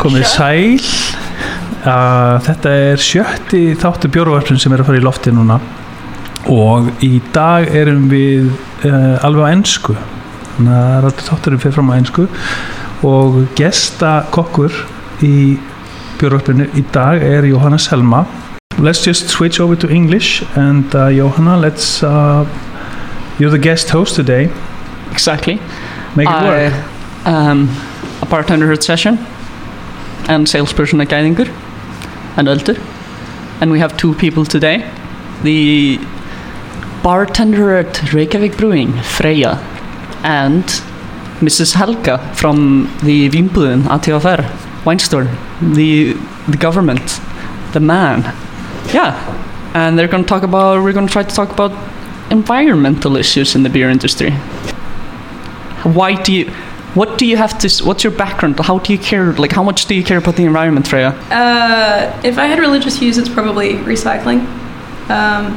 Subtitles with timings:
[0.00, 0.80] komið sæl.
[1.82, 5.58] Uh, þetta er sjötti þáttu bjórvarpun sem er að fara í lofti núna.
[6.52, 8.52] Og í dag erum við
[8.86, 9.96] uh, alveg á ennsku
[10.52, 12.26] þannig að þátturinn fyrir fram á ennsku
[13.08, 14.74] og gesta kokkur
[15.24, 15.58] í
[16.20, 18.24] bjórvarpunu í dag er Jóhanna Selma.
[18.78, 22.46] Let's just switch over to English and uh, Johanna let's uh,
[23.38, 24.50] you're the guest host today.
[25.10, 25.60] Exactly.
[26.14, 26.74] make it I work
[27.26, 27.68] am
[28.20, 29.18] a bartender Session
[30.28, 31.48] and salesperson at Gæðingur
[32.36, 32.78] and Öldur.
[33.60, 34.90] And we have two people today.
[35.42, 35.98] The
[37.02, 39.58] bartender at Reykjavik Brewing, Freya,
[40.22, 40.64] and
[41.40, 41.74] Mrs.
[41.74, 45.28] Helga from the Vínbúðin, ATFR, wine store,
[45.60, 46.14] the,
[46.48, 47.20] the government,
[47.72, 48.22] the man.
[48.92, 49.14] Yeah.
[49.74, 51.72] And they're going to talk about, we're going to try to talk about
[52.30, 54.32] environmental issues in the beer industry
[55.84, 56.52] why do you
[56.94, 59.86] what do you have to what's your background how do you care like how much
[59.86, 63.74] do you care about the environment freya Uh, if I had religious views, it's probably
[63.74, 64.40] recycling.
[65.10, 65.56] Um,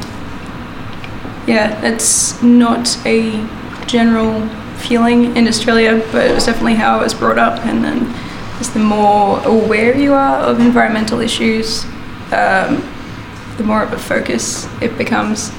[1.46, 3.46] yeah, it's not a
[3.86, 7.64] general feeling in Australia, but it was definitely how I was brought up.
[7.64, 7.98] And then,
[8.58, 11.84] just the more aware you are of environmental issues,
[12.32, 12.82] um,
[13.56, 15.52] the more of a focus it becomes.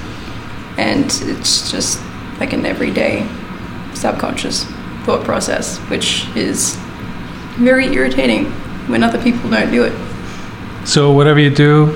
[0.76, 2.00] And it's just
[2.38, 3.26] like an everyday
[3.94, 4.66] subconscious
[5.08, 6.76] thought process, which is
[7.56, 8.44] very irritating
[8.90, 9.94] when other people don't do it.
[10.86, 11.86] So whatever you do,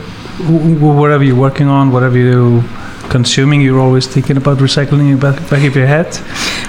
[0.49, 2.65] wh- wh- whatever you're working on, whatever you're
[3.11, 6.07] consuming, you're always thinking about recycling in the back, back of your head.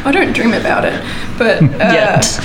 [0.06, 1.02] I don't dream about it,
[1.38, 2.40] but uh, Yet.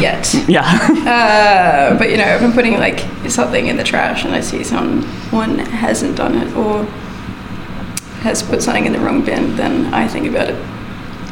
[0.00, 0.34] Yet.
[0.48, 0.66] yeah
[1.06, 2.98] Uh, but you know, if I'm putting like
[3.30, 6.82] something in the trash and I see someone hasn't done it or
[8.26, 10.56] has put something in the wrong bin, then I think about it.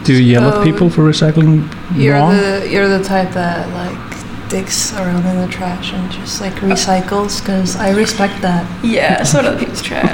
[0.06, 2.36] Do you yell at people for recycling You're wrong?
[2.36, 7.40] the you're the type that like digs around in the trash and just like recycles
[7.40, 8.64] because I respect that.
[8.84, 10.08] Yeah, sort of people's trash.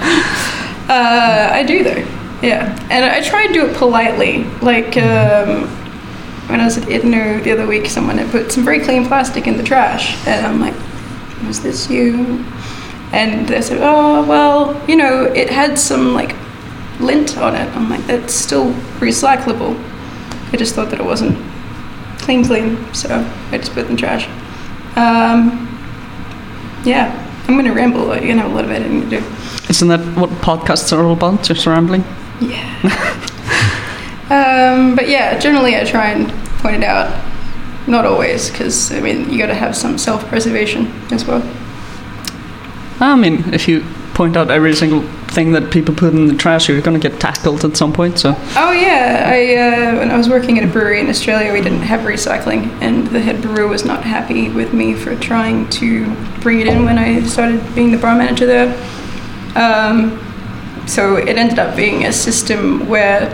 [0.88, 2.04] Uh, I do though.
[2.42, 4.44] Yeah, and I try and do it politely.
[4.62, 5.68] Like um,
[6.48, 9.46] when I was at Idno the other week, someone had put some very clean plastic
[9.46, 10.74] in the trash, and I'm like,
[11.46, 12.44] "Was this you?"
[13.12, 16.34] And they said, "Oh, well, you know, it had some like
[17.02, 19.76] lint on it." I'm like, "That's still recyclable."
[20.52, 21.36] I just thought that it wasn't
[22.18, 23.08] clean, clean, so
[23.50, 24.26] I just put it in the trash.
[24.96, 25.68] Um,
[26.84, 27.10] yeah,
[27.48, 28.06] I'm gonna ramble.
[28.08, 29.24] You're gonna have a lot of editing to do.
[29.68, 32.04] isn't that what podcasts are all about just rambling
[32.40, 32.68] Yeah.
[34.30, 36.28] um, but yeah, generally I try and
[36.60, 37.08] point it out.
[37.86, 41.42] Not always, because I mean you got to have some self-preservation as well.
[43.00, 43.82] i mean if you
[44.14, 45.02] point out every single
[45.32, 48.18] thing that people put in the trash you're going to get tackled at some point
[48.18, 51.60] so Oh yeah, I uh, when I was working at a brewery in Australia, we
[51.60, 56.14] didn't have recycling, and the head brewer was not happy with me for trying to
[56.40, 58.68] bring it in when I started being the bar manager there.
[59.56, 60.18] Um,
[60.86, 63.30] so it ended up being a system where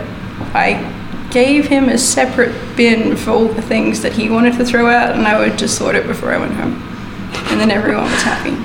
[0.53, 0.95] I
[1.31, 5.15] gave him a separate bin for all the things that he wanted to throw out,
[5.15, 6.73] and I would just sort it before I went home,
[7.51, 8.55] and then everyone was happy.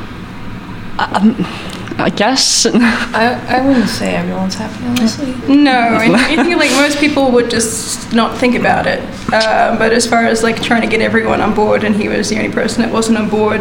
[1.98, 5.32] I guess I I wouldn't say everyone's happy honestly.
[5.54, 9.00] No, and I think like most people would just not think about it.
[9.32, 12.28] Uh, but as far as like trying to get everyone on board, and he was
[12.28, 13.60] the only person that wasn't on board,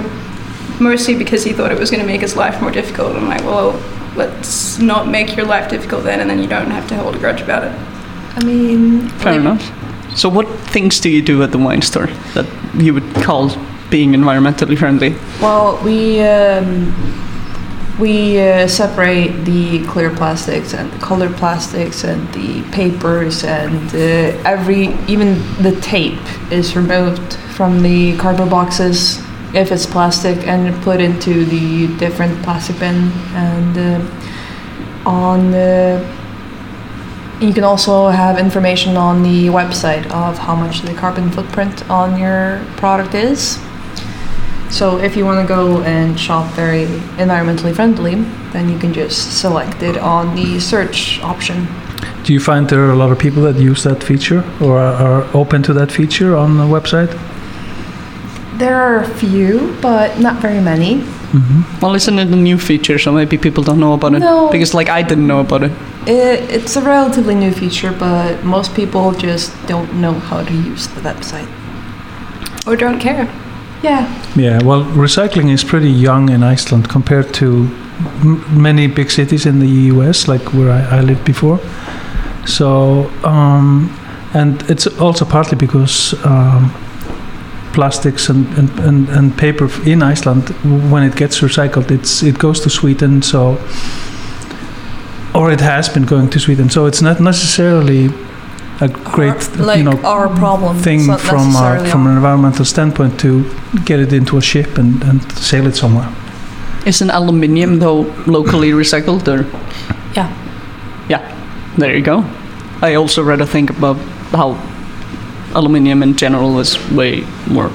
[0.80, 3.16] mostly because he thought it was going to make his life more difficult.
[3.16, 3.72] I'm like, well,
[4.16, 7.20] let's not make your life difficult then, and then you don't have to hold a
[7.20, 7.72] grudge about it.
[8.36, 9.84] I mean, fair like, enough
[10.16, 12.46] so what things do you do at the wine store that
[12.76, 13.50] you would call
[13.90, 16.94] being environmentally friendly Well, we um,
[18.00, 24.50] we uh, separate the clear plastics and the colored plastics and the papers and uh,
[24.50, 26.20] every even the tape
[26.52, 29.20] is removed from the cardboard boxes
[29.54, 36.04] if it's plastic and put into the different plastic bin and uh, on the
[37.40, 42.18] you can also have information on the website of how much the carbon footprint on
[42.18, 43.60] your product is.
[44.74, 46.86] So if you want to go and shop very
[47.22, 48.16] environmentally friendly,
[48.54, 51.68] then you can just select it on the search option.
[52.24, 54.94] Do you find there are a lot of people that use that feature or are,
[55.24, 57.12] are open to that feature on the website?
[58.58, 61.04] There are a few, but not very many.
[61.34, 61.80] Mm-hmm.
[61.82, 64.52] well isn't it a new feature so maybe people don't know about it No.
[64.52, 65.72] because like i didn't know about it
[66.06, 70.86] It, it's a relatively new feature, but most people just don't know how to use
[70.96, 71.48] the website.
[72.68, 73.26] Or don't care.
[73.84, 77.70] Yeah, Yeah, well, recycling is pretty young in Iceland compared to
[78.22, 81.60] m- many big cities in the US, like where I, I lived before.
[82.46, 83.90] So, um,
[84.34, 86.74] and it's also partly because um,
[87.74, 90.50] plastics and, and, and, and paper in Iceland
[90.92, 93.58] when it gets recycled it's it goes to Sweden so
[95.34, 98.10] or it has been going to Sweden so it's not necessarily
[98.84, 103.14] a great Our- like you know our problem thing from uh, from an environmental standpoint
[103.20, 103.30] to
[103.86, 106.10] get it into a ship and, and sail it somewhere
[106.86, 109.40] Isn't aluminium though locally recycled or?
[110.16, 110.28] Yeah.
[111.10, 111.22] Yeah,
[111.78, 112.24] there you go.
[112.82, 113.98] I also read a thing about
[114.36, 114.58] how
[115.56, 117.70] aluminium in general is way more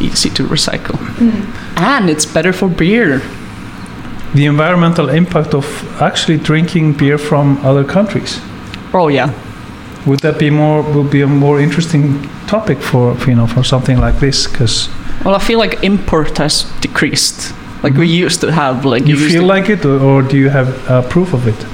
[0.00, 0.98] easy to recycle.
[1.76, 3.20] And it's better for beer.
[4.34, 5.66] the environmental impact of
[6.00, 8.40] actually drinking beer from other countries
[8.92, 9.30] Oh yeah.
[10.06, 13.98] Would that be more would be a more interesting topic for you know for something
[14.00, 14.88] like this because
[15.24, 17.52] Well, I feel like import has decreased.
[17.82, 20.68] Like we used to have like you feel like it or, or do you have
[20.90, 21.66] uh, proof of it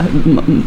[0.00, 0.64] M- m-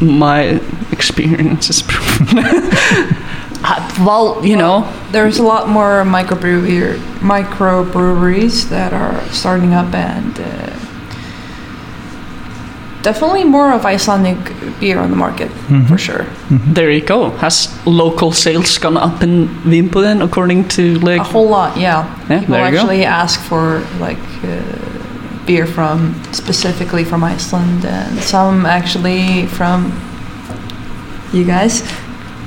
[0.00, 0.60] my
[0.92, 2.32] experience is proof.
[3.60, 10.38] Uh, well, you know, There's a lot more microbrewery microbreweries that are starting up and
[10.38, 10.77] uh,
[13.08, 14.38] definitely more of Icelandic
[14.80, 15.86] beer on the market Mhm.
[15.88, 16.24] for sure.
[16.74, 17.30] there you go.
[17.40, 21.20] Has local sales gone up in Vimpunen according to like?
[21.20, 22.04] A whole lot, yeah.
[22.30, 22.78] Yeah, People there you go.
[22.78, 24.48] actually ask for like uh,
[25.46, 29.92] beer from specifically from Iceland and some actually from
[31.32, 31.82] you guys.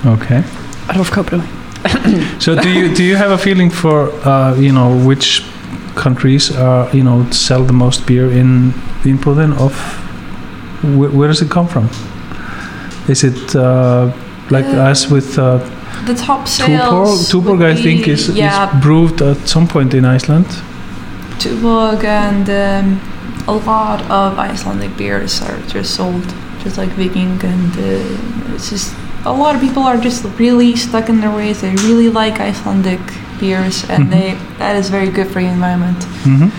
[0.06, 0.44] okay
[0.90, 1.50] Out of Copenhagen.
[2.40, 5.44] so do you do you have a feeling for uh, you know which
[5.96, 8.74] countries are you know sell the most beer in
[9.04, 9.74] Vinpolen of
[10.82, 11.86] wh- where does it come from
[13.08, 14.12] is it uh,
[14.50, 15.60] like Uh, us with uh,
[16.06, 16.48] The top Tuborg?
[16.48, 17.30] sales.
[17.32, 20.46] Tuborg would I think is, yeah, is brewed at some point in Iceland
[21.40, 23.00] Tuborg and um,
[23.48, 26.24] a lot of Icelandic beers are just sold,
[26.64, 28.94] just like Viking, and uh, it's just
[29.26, 31.62] a lot of people are just really stuck in their ways.
[31.62, 33.00] They really like Icelandic
[33.40, 34.12] beers, and Mhm.
[34.12, 34.28] they
[34.60, 36.04] that is very good for the environment.
[36.24, 36.50] hmm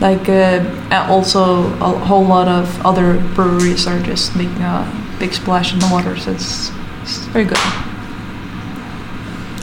[0.00, 0.64] Like uh,
[1.08, 4.86] also a whole lot of other breweries are just making a
[5.18, 6.70] big splash in the water, so it's,
[7.02, 7.58] it's very good.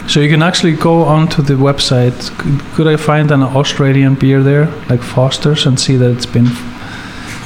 [0.07, 2.29] So you can actually go onto the website.
[2.37, 6.49] Could, could I find an Australian beer there, like Foster's, and see that it's been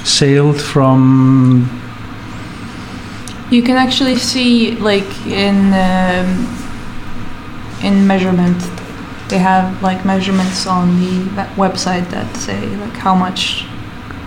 [0.03, 1.69] sailed from?
[3.49, 6.47] You can actually see like in um,
[7.81, 8.61] in measurement,
[9.29, 11.13] they have like measurements on the
[11.55, 13.65] website that say like how much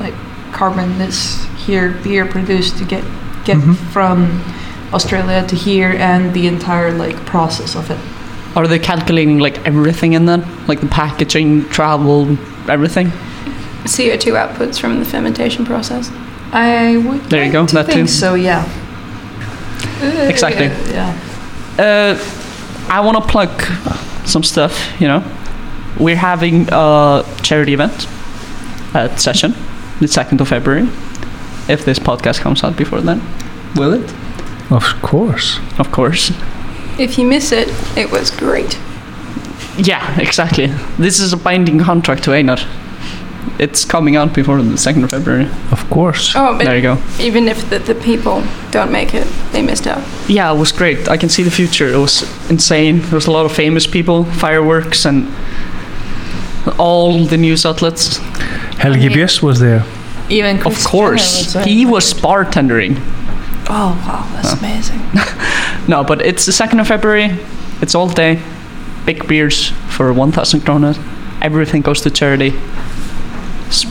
[0.01, 0.15] like
[0.53, 3.05] carbon this here beer produced to get
[3.45, 3.75] get Mhm.
[3.93, 4.41] from
[4.93, 7.99] Australia to here and the entire like process of it.
[8.55, 12.37] Are they calculating like everything in that, like the packaging, travel,
[12.69, 13.11] everything?
[13.87, 16.11] CO2 outputs from the fermentation process.
[16.53, 18.07] I would There you like go, to that think too.
[18.07, 18.65] so yeah.
[20.29, 20.67] Exactly.
[20.93, 21.13] Yeah.
[21.79, 22.19] Uh,
[22.89, 23.51] I want to plug
[24.33, 25.01] some stuff.
[25.01, 25.23] You know,
[26.01, 28.09] we're having a charity event
[28.95, 29.55] at Session,
[30.01, 30.89] the second of February.
[31.69, 33.21] If this podcast comes out before then,
[33.77, 34.13] will it?
[34.71, 35.61] Of course.
[35.79, 36.33] Of course.
[36.99, 38.79] If you miss it, it was great.
[39.79, 40.67] Yeah, exactly.
[40.99, 42.59] This is a binding contract to Einar.
[43.59, 45.49] It's coming out before the second of February.
[45.71, 46.33] Of course.
[46.37, 46.99] Oh, but There you go.
[47.21, 50.03] even if the, the people don't make it, they missed out.
[50.29, 51.09] Yeah, it was great.
[51.09, 51.89] I can see the future.
[51.93, 53.01] It was insane.
[53.03, 55.27] There was a lot of famous people, fireworks, and
[56.79, 58.19] all the news outlets.
[58.79, 59.85] Helgi Bjess was there.
[60.29, 62.97] Even Of course, was he was bartendering.
[63.69, 65.01] Oh wow, that's amazing.
[65.89, 67.37] No, but it's the second of February.
[67.81, 68.41] It's all day.
[69.05, 70.95] Big beers for 1,000 kroner.
[71.41, 72.53] Everything goes to charity.
[73.73, 73.87] S-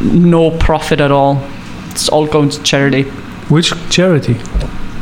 [0.00, 1.42] no profit at all.
[1.90, 3.02] It's all going to charity.
[3.50, 4.36] Which charity?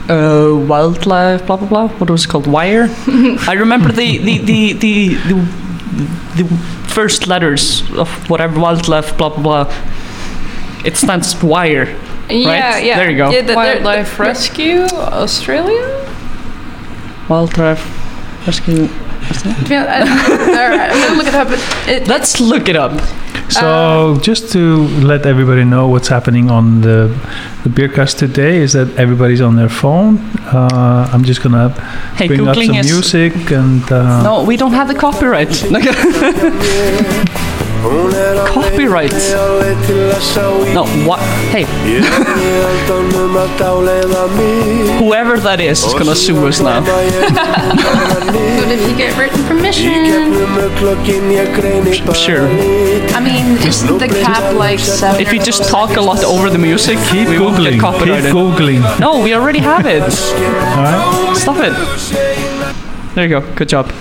[0.09, 1.89] Uh, wildlife, blah blah blah.
[1.99, 2.47] What was it called?
[2.47, 2.89] Wire.
[3.49, 5.35] I remember the the, the the the
[6.37, 6.45] the
[6.89, 9.67] first letters of whatever wildlife, blah blah blah.
[10.85, 11.87] It stands for wire.
[12.29, 12.97] Yeah, yeah.
[12.99, 13.31] There you go.
[13.31, 14.83] Yeah, the- the- Wildlife the- Rescue
[15.23, 15.87] Australia?
[17.29, 17.83] Wildlife
[18.47, 18.89] rescue.
[19.71, 20.01] Yeah, I-
[20.61, 21.49] all right, I'm gonna look it up.
[21.51, 22.93] It, it, Let's look it up.
[23.49, 27.09] So just to let everybody know what's happening on the
[27.63, 30.19] the beercast today is that everybody's on their phone.
[30.53, 31.71] Uh, I'm just gonna
[32.17, 35.51] Hey, bring up some music and uh, No, we don't have the copyright.
[38.49, 39.13] copyright.
[40.73, 41.21] No, what?
[41.51, 41.65] Hey,
[44.99, 46.81] whoever that is is gonna sue us now.
[48.35, 50.07] But if you get written permission,
[52.15, 52.49] Sure.
[53.15, 55.21] I mean, isn't the cap like seven?
[55.21, 57.73] If you just talk a lot over the music, keep we won't get googling.
[57.73, 58.33] Keep copyrighted.
[58.33, 59.01] googling.
[59.01, 60.03] no, we already have it.
[60.03, 61.37] All right.
[61.37, 63.15] Stop it.
[63.15, 63.55] There you go.
[63.55, 63.93] Good job.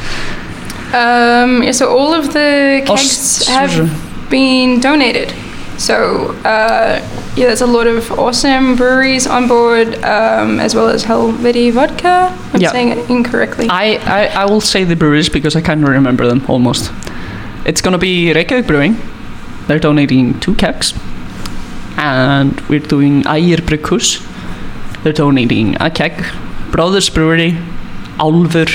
[0.93, 5.33] Um, yeah, so all of the kegs have been donated.
[5.77, 7.00] So uh,
[7.35, 12.31] yeah, there's a lot of awesome breweries on board, um, as well as Helveti Vodka.
[12.53, 12.71] I'm Yeah.
[12.71, 13.67] saying it incorrectly.
[13.69, 16.91] I, I, I will say the breweries because I can't remember them almost.
[17.65, 18.97] It's gonna be Reykjavik Brewing.
[19.67, 20.93] They're donating two kegs.
[21.97, 24.21] And we're doing Ægir Bryghus.
[25.03, 26.13] They're donating a keg.
[26.71, 27.57] Brothers Brewery,
[28.19, 28.67] Álfur,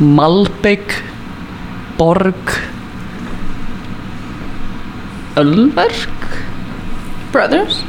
[0.00, 1.02] Malbygg,
[1.96, 2.34] Borg,
[5.36, 6.42] Ölverk?
[7.32, 7.82] Brothers.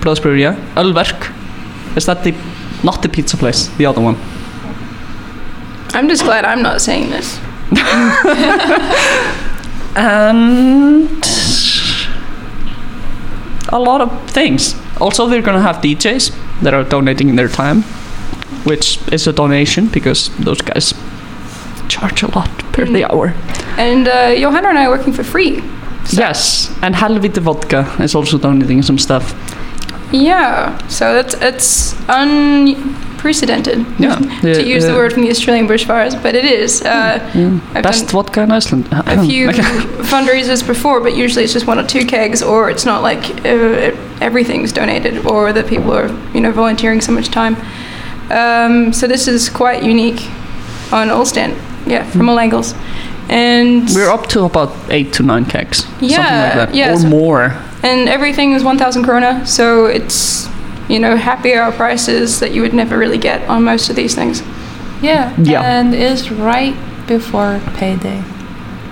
[0.00, 0.56] Brothers Brewery, yeah.
[0.76, 1.32] Ölverk.
[1.96, 2.34] Is that the
[2.82, 4.16] not the pizza place, the other one?
[5.92, 7.38] I'm just glad I'm not saying this.
[9.96, 11.08] and
[13.68, 14.74] a lot of things.
[15.00, 16.32] Also, they're gonna have DJs
[16.62, 17.82] that are donating their time,
[18.64, 20.94] which is a donation because those guys
[21.90, 23.34] charge a lot per the hour.
[23.76, 25.62] And uh, Johanna and I are working for free.
[26.12, 29.34] Yes, and Helvete Vodka is also donating some stuff.
[30.12, 33.86] Yeah, so that's it's unprecedented.
[33.98, 36.82] Yeah, to use the word from the Australian bushfires, but it is.
[36.82, 37.20] Uh,
[37.74, 38.88] I've best vodka in Iceland.
[38.90, 43.02] a few fundraisers before, but usually it's just one or two kegs, or it's not
[43.02, 47.56] like uh, everything's donated, or that people are you know volunteering so much time.
[48.30, 50.28] Um, so this is quite unique
[50.92, 51.54] on all stand,
[51.90, 52.74] yeah, from all angles,
[53.28, 56.98] and We're up to about eight to nine kegs, something like Yeah, that, yeah, or
[56.98, 57.52] so- more.
[57.82, 60.48] and everything is 1,000 krona, so it's
[60.88, 64.14] you know happy hour prices that you would never really get on most of these
[64.14, 64.42] things.
[65.02, 65.32] Yeah.
[65.38, 65.62] Yeah.
[65.62, 66.74] And is right
[67.06, 68.22] before payday.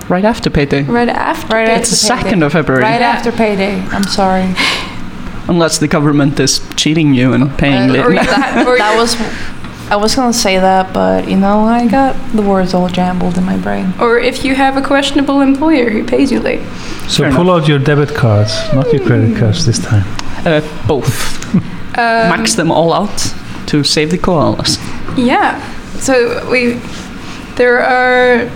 [0.09, 0.83] Right after payday.
[0.83, 1.53] Right after.
[1.55, 2.81] Right pay- It's the second of February.
[2.83, 3.09] Right Yeah.
[3.15, 3.83] after payday.
[3.91, 4.47] I'm sorry.
[5.47, 8.05] Unless the government is cheating you and paying Uh, late.
[8.05, 9.15] or that, or that was.
[9.91, 13.43] I was gonna say that, but you know, I got the words all jumbled in
[13.43, 13.93] my brain.
[13.99, 16.61] or if you have a questionable employer who pays you late.
[17.07, 20.05] So Fair pull out your debit cards, not your credit cards this time.
[20.45, 21.39] Uh, both.
[21.97, 23.33] Um, Max them all out
[23.65, 24.77] to save the koalas.
[25.17, 25.59] Yeah.
[25.99, 26.79] So we
[27.57, 28.47] there are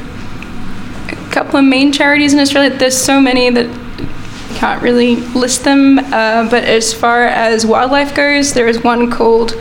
[1.09, 2.69] a couple of main charities in Australia.
[2.69, 3.67] There's so many that
[4.55, 5.99] can't really list them.
[5.99, 9.51] Uh, but as far as wildlife goes, there is one called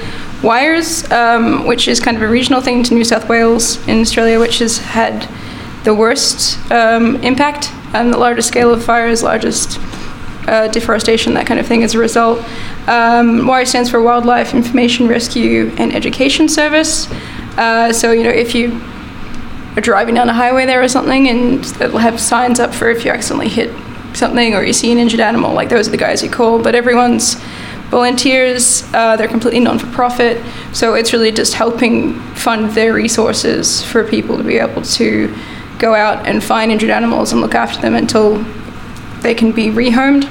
[0.43, 4.41] Wires, um, which is kind of a regional thing to New South Wales in Australia,
[4.41, 5.29] which has had
[5.85, 9.79] the worst um, impact and the largest scale of fires, largest
[10.49, 12.39] uh, deforestation, that kind of thing as a result.
[12.89, 17.11] Um, stands for Wildlife Information Rescue and Education Service.
[17.57, 18.81] Uh, so, you know, if you
[19.77, 23.05] are driving down a highway there or something and they'll have signs up for if
[23.05, 23.71] you accidentally hit
[24.15, 26.63] something or you see an injured animal, like those are the guys you call.
[26.63, 27.37] But everyone's
[27.93, 30.43] volunteers, uh, they're completely non for profit.
[30.73, 35.33] So it's really just helping fund their resources for people to be able to
[35.79, 38.39] go out and find injured animals and look after them until
[39.21, 40.25] they can be rehomed,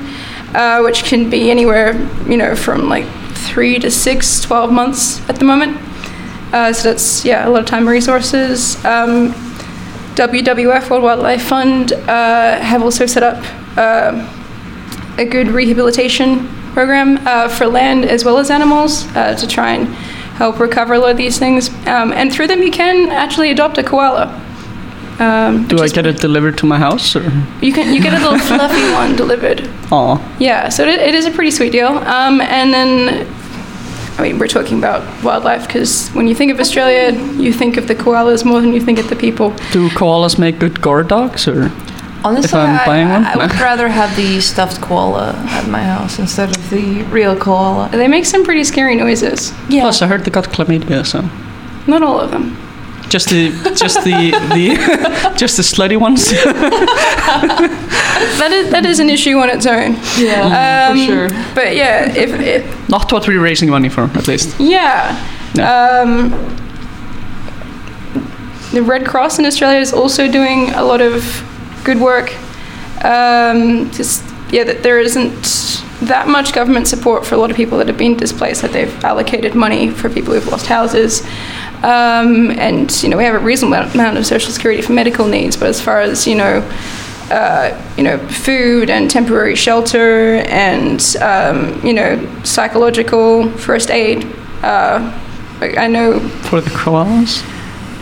[0.56, 1.94] uh, which can be anywhere,
[2.28, 5.78] you know, from like three to six, 12 months at the moment.
[6.52, 8.76] Uh, so that's, yeah, a lot of time and resources.
[8.84, 9.34] Um,
[10.16, 13.38] WWF, World Wildlife Fund, uh, have also set up
[13.78, 14.28] uh,
[15.20, 19.88] a good rehabilitation program uh, for land as well as animals uh, to try and
[20.36, 21.70] help recover a lot of these things.
[21.88, 24.38] Um, and through them, you can actually adopt a koala.
[25.20, 27.16] Um, Do I get it delivered to my house?
[27.16, 27.22] Or?
[27.62, 29.70] You can you get a little fluffy one delivered.
[29.92, 30.38] Aw.
[30.40, 31.90] Yeah, so it, it is a pretty sweet deal.
[31.90, 33.28] Um, and then,
[34.18, 37.88] I mean, we're talking about wildlife because when you think of Australia, you think of
[37.88, 39.52] the koalas more than you think of the people.
[39.72, 41.48] Do koalas make good guard dogs?
[41.48, 41.72] Or
[42.24, 43.26] Honestly, I'm I, buying one?
[43.26, 47.90] I would rather have the stuffed koala at my house instead of the real koala.
[47.92, 49.52] They make some pretty scary noises.
[49.70, 49.82] Yeah.
[49.84, 51.22] plus, I heard they got chlamydia, so
[51.88, 52.56] Not all of them.
[53.10, 56.32] just the just the the just the slutty ones.
[58.38, 59.96] That is that is an issue on its own.
[60.18, 61.30] yeah, Um, for sure.
[61.56, 64.60] But yeah, if it, Not what we're raising money for, at least.
[64.60, 65.16] Yeah.
[65.58, 66.30] Um,
[68.74, 71.24] the Red Cross in Australia is also doing a lot of
[71.84, 72.34] good work.
[73.04, 77.78] Um, just yeah, that there isn't that much government support for a lot of people
[77.78, 78.62] that have been displaced.
[78.62, 81.22] That they've allocated money for people who've lost houses,
[81.84, 85.56] um, and you know we have a reasonable amount of social security for medical needs.
[85.58, 86.60] But as far as you know,
[87.32, 94.26] uh, you know, food and temporary shelter and um, you know, psychological first aid.
[94.64, 95.18] Uh,
[95.62, 97.42] I know For the koalas?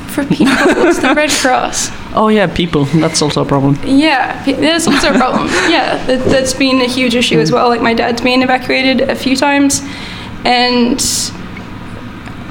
[0.10, 0.54] for people,
[0.88, 1.90] it's the Red Cross.
[2.16, 2.86] Oh yeah, people.
[2.86, 3.78] That's also a problem.
[3.84, 5.48] Yeah, that's also a problem.
[5.70, 7.70] Yeah, that, that's been a huge issue as well.
[7.70, 9.82] Like my dad's been evacuated a few times,
[10.44, 11.00] and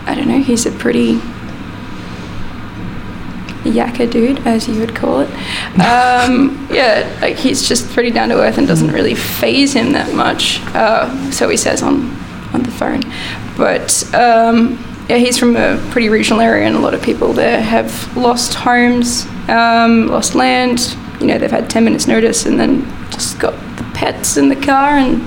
[0.07, 0.39] I don't know.
[0.39, 1.21] He's a pretty
[3.65, 5.31] yakka dude, as you would call it.
[5.81, 10.15] Um, yeah, like he's just pretty down to earth and doesn't really phase him that
[10.15, 10.61] much.
[10.75, 12.17] Uh, so he says on
[12.53, 13.03] on the phone.
[13.57, 17.61] But um, yeah, he's from a pretty regional area, and a lot of people there
[17.61, 20.97] have lost homes, um, lost land.
[21.19, 24.57] You know, they've had ten minutes notice, and then just got the pets in the
[24.57, 25.23] car, and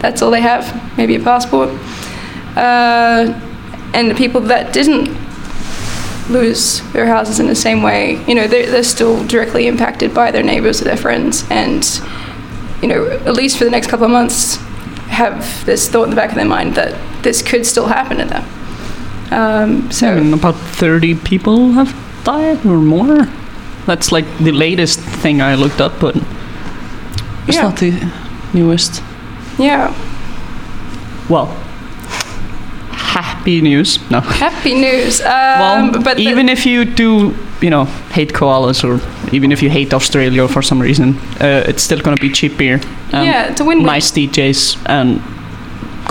[0.00, 0.96] that's all they have.
[0.96, 1.70] Maybe a passport.
[2.56, 3.40] Uh,
[3.92, 5.16] and the people that didn't
[6.30, 10.30] lose their houses in the same way, you know, they're, they're still directly impacted by
[10.30, 12.00] their neighbours or their friends, and
[12.80, 14.56] you know, at least for the next couple of months,
[15.08, 18.24] have this thought in the back of their mind that this could still happen to
[18.24, 18.44] them.
[19.34, 21.92] Um, so I mean, about 30 people have
[22.24, 23.26] died or more.
[23.86, 26.16] That's like the latest thing I looked up, but
[27.46, 27.62] it's Yeah.
[27.62, 27.92] not the
[28.52, 29.02] newest.
[29.58, 29.92] yeah,
[31.28, 31.46] Well,
[32.90, 33.98] happy news.
[34.10, 34.20] No.
[34.20, 35.20] happy news.
[35.24, 39.00] Um, well, but even if you do, you know, hate koalas or
[39.34, 42.56] even if you hate Australia for some reason, uh, it's still going to be cheap
[42.58, 42.80] beer.
[43.12, 43.86] and yeah, it's a win-win.
[43.86, 45.20] Nice DJs and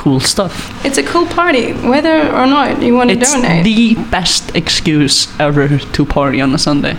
[0.03, 0.53] cool stuff.
[0.85, 3.63] It's a cool party, whether or not you want to It's donate.
[3.63, 6.97] the best excuse ever to party on a Sunday.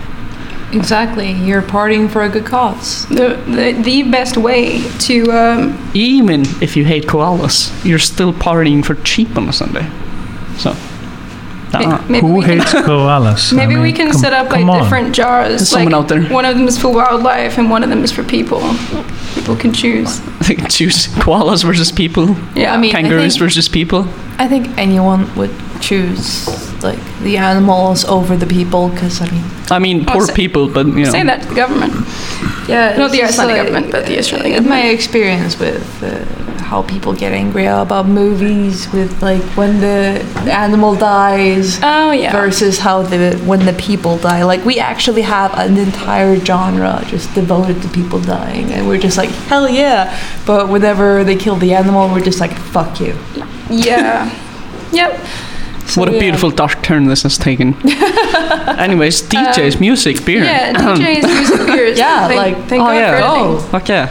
[0.73, 1.31] Exactly.
[1.31, 3.05] You're partying for a good cause.
[3.09, 8.83] the, the, the best way to um, Even if you hate koalas, you're still partying
[8.83, 9.87] for cheap on a Sunday.
[10.57, 10.75] So,
[12.09, 13.53] maybe Who we can, hates koalas?
[13.53, 14.83] I maybe we mean, can come- set up like come on.
[14.83, 15.49] different jars.
[15.49, 16.23] There's someone like, out there.
[16.29, 18.61] One of them is for wildlife, and one of them is for people.
[19.35, 20.19] People can choose.
[20.47, 24.07] they can choose koalas versus people, Yeah, I mean- kangaroos think- versus people.
[24.37, 26.47] I think anyone would choose
[26.83, 30.67] like the animals over the people because I mean I mean, Oh, poor say- people,
[30.67, 31.11] but you know.
[31.11, 31.93] say that to the government.
[32.67, 34.93] yeah Not the it's just Icelandic government, but the Australian in my government.
[34.99, 36.25] experience with uh,
[36.69, 42.31] how people get angry about movies with like when the animal dies Oh yeah.
[42.31, 47.33] versus how the when the people die like we actually have an entire genre just
[47.35, 50.03] devoted to people dying and we're just like hell yeah
[50.45, 53.13] but whenever they kill the animal we're just like fuck you
[53.69, 54.29] Yeah.
[54.91, 55.11] yep.
[55.87, 56.19] So, what a yeah.
[56.25, 57.75] beautiful dark turn this has taken.
[58.85, 60.41] Anyways, DJs, music, beer.
[60.41, 61.97] Um, Yeah, DJs, music, beers.
[62.03, 63.11] Yeah, thank, like- thank oh God yeah.
[63.19, 63.45] for Oh.
[63.45, 63.69] everything.
[63.71, 64.07] Fuck yeah.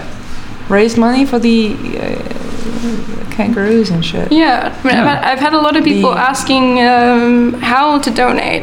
[0.68, 2.33] raise money for the uh,
[3.34, 6.18] kangaroos and shit Yeah, I mean, I've, had, I've had a lot of people The-
[6.30, 8.62] asking um, how to donate,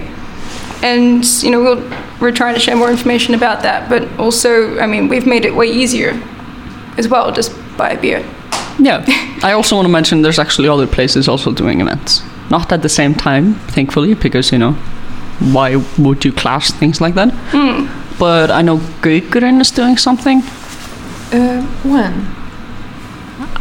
[0.84, 1.82] and you know we'll,
[2.22, 3.90] we're trying to share more information about that.
[3.90, 6.12] But also, I mean, we've made it way easier
[6.98, 7.32] as well.
[7.32, 8.24] Just buy a beer.
[8.80, 9.04] Yeah.
[9.44, 12.22] I also want to mention there's actually other places also doing events.
[12.50, 14.74] Not at the same time, thankfully, because, you know,
[15.54, 17.30] why would you clash things like that?
[17.52, 17.88] Mm.
[18.20, 20.42] But I know Gaukurin is doing something.
[21.34, 22.14] uh, when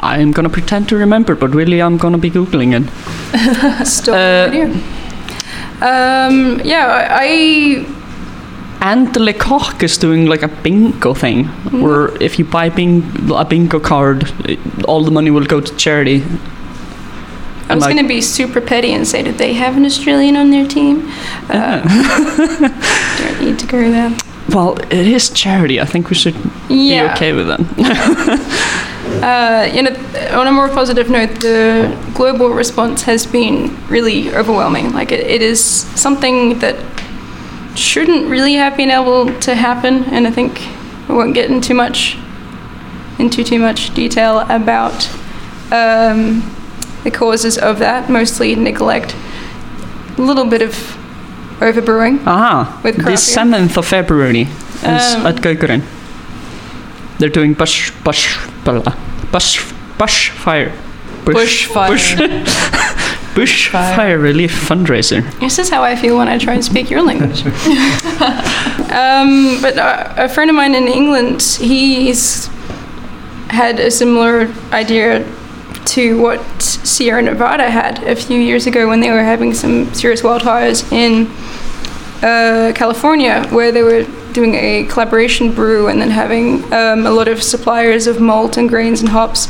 [0.03, 3.87] I'm gonna pretend to remember, but really I'm gonna be Googling it.
[3.87, 4.67] Still Uh, video.
[5.83, 7.85] Um, yeah, I
[8.83, 11.83] And the Le Coq is doing like a bingo thing, Mm-hmm.
[11.83, 14.59] where if you buy bing- a bingo card, it,
[14.89, 16.23] all the money will go to charity.
[17.69, 20.37] I was like- going to be super petty and say, did they have an Australian
[20.37, 21.09] on their team?
[21.51, 21.81] Uh,
[23.19, 24.17] don't need to go there.
[24.49, 25.79] Well, it is charity.
[25.81, 26.35] I think we should
[26.69, 27.03] Yeah.
[27.07, 27.61] be okay with that.
[29.23, 29.91] Uh, you know,
[30.39, 34.93] on a more positive note, the global response has been really overwhelming.
[34.93, 36.77] Like, it, it is something that
[37.77, 40.61] shouldn't really have been able to happen, and I think
[41.09, 42.17] we won't get into much
[43.19, 45.07] into too much detail about
[45.71, 46.41] um,
[47.05, 48.09] the causes of that.
[48.09, 49.15] Mostly neglect,
[50.17, 50.73] a little bit of
[51.61, 52.27] overbrewing.
[52.27, 55.83] Aha, With the 7th of February is Um, at Gaukurin.
[57.19, 57.93] They're doing bush,
[58.73, 60.73] bush, blah, bush, bush fire.
[61.25, 61.89] Bushfire.
[61.89, 62.17] Bush,
[63.35, 63.97] bush Fire.
[63.97, 65.23] fire relief fundraiser.
[65.41, 67.45] This is how I feel when I try and speak your language.
[68.91, 72.49] um, but uh, a friend of mine in England, he's
[73.49, 75.27] had a similar idea
[75.85, 80.23] to what Sierra Nevada had a few years ago when they were having some serious
[80.23, 81.27] wildfires in
[82.23, 87.29] uh, California, where they were doing a collaboration brew and then having um, a lot
[87.29, 89.49] of suppliers of malt and grains and hops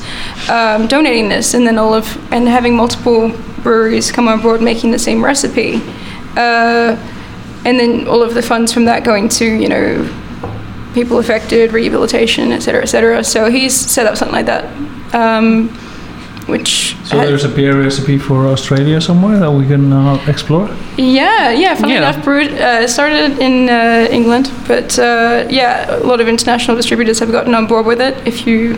[0.49, 4.91] um, donating this, and then all of and having multiple breweries come on board making
[4.91, 5.81] the same recipe,
[6.37, 6.97] uh,
[7.65, 10.09] and then all of the funds from that going to you know
[10.95, 13.25] people affected, rehabilitation, etc., cetera, et cetera.
[13.25, 14.65] So he's set up something like that,
[15.15, 15.69] um,
[16.51, 20.69] which So had- there's a beer recipe for Australia somewhere that we can uh, explore.
[20.97, 21.75] Yeah, yeah.
[21.75, 22.09] Funnily Yeah.
[22.11, 27.19] enough, brewed uh, started in uh, England, but uh, yeah, a lot of international distributors
[27.21, 28.15] have gotten on board with it.
[28.27, 28.77] If you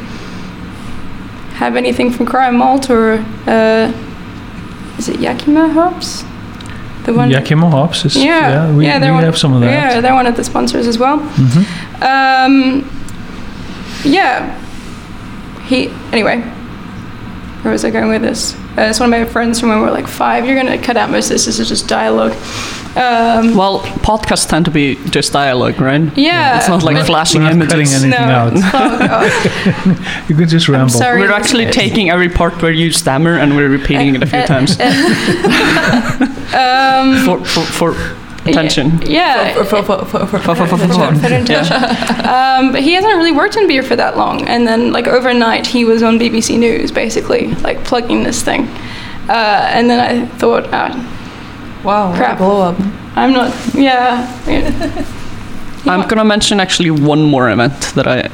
[1.58, 3.92] have anything from Crime Malt or uh,
[4.98, 6.24] is it Yakima hops?
[7.04, 7.30] The one.
[7.30, 8.24] Yakima hops is Yeah,
[8.76, 9.70] we, yeah, we they're one, have some of that.
[9.72, 11.18] Yeah, they're one of the sponsors as well.
[11.18, 11.64] Mhm.
[12.00, 12.84] Um,
[14.04, 14.58] yeah.
[15.68, 16.42] He anyway.
[17.62, 18.54] Where was I going with this?
[18.76, 20.44] Uh, it's one of my friends from when we were like five.
[20.46, 21.44] You're gonna cut out most of this.
[21.46, 22.32] This is just dialogue.
[22.96, 26.02] Um, Well, podcasts tend to be just dialogue, right?
[26.18, 26.58] yeah.
[26.58, 28.04] It's not like We're not- flashing we're not cutting images.
[28.04, 28.34] anything no.
[28.34, 28.52] out.
[28.74, 29.28] Oh, God.
[30.28, 30.90] You could just ramble.
[30.90, 31.20] sorry.
[31.20, 31.84] We're actually listeners.
[31.88, 34.76] taking every part where you stammer and we're repeating it a few Uh, times
[36.54, 37.94] Um, for, for, for
[38.46, 39.00] attention.
[39.06, 39.52] yeah.
[39.54, 42.58] For- for- for- for- for- For- for- for- for- For- for Yeah.
[42.58, 44.46] Um, but he hasn't really worked in beer for that long.
[44.48, 48.68] And then, like, overnight, he was on BBC News, basically, like, plugging this thing.
[49.28, 50.90] Uh, and then I thought, ah,
[51.84, 52.38] Wow, Crap.
[52.38, 52.76] blow up.
[53.16, 54.26] I'm not, yeah.
[55.86, 58.30] I'm gonna mention actually one more event that I,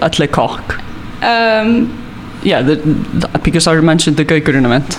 [0.00, 0.78] at Le Coq.
[1.22, 1.98] Um,
[2.42, 4.96] Yeah, the, the, because I mentioned the Gaukurin event.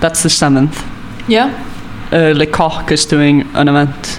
[0.00, 0.82] That's the seventh.
[1.28, 1.50] Yeah.
[2.10, 4.18] Uh, Le Coq is doing an event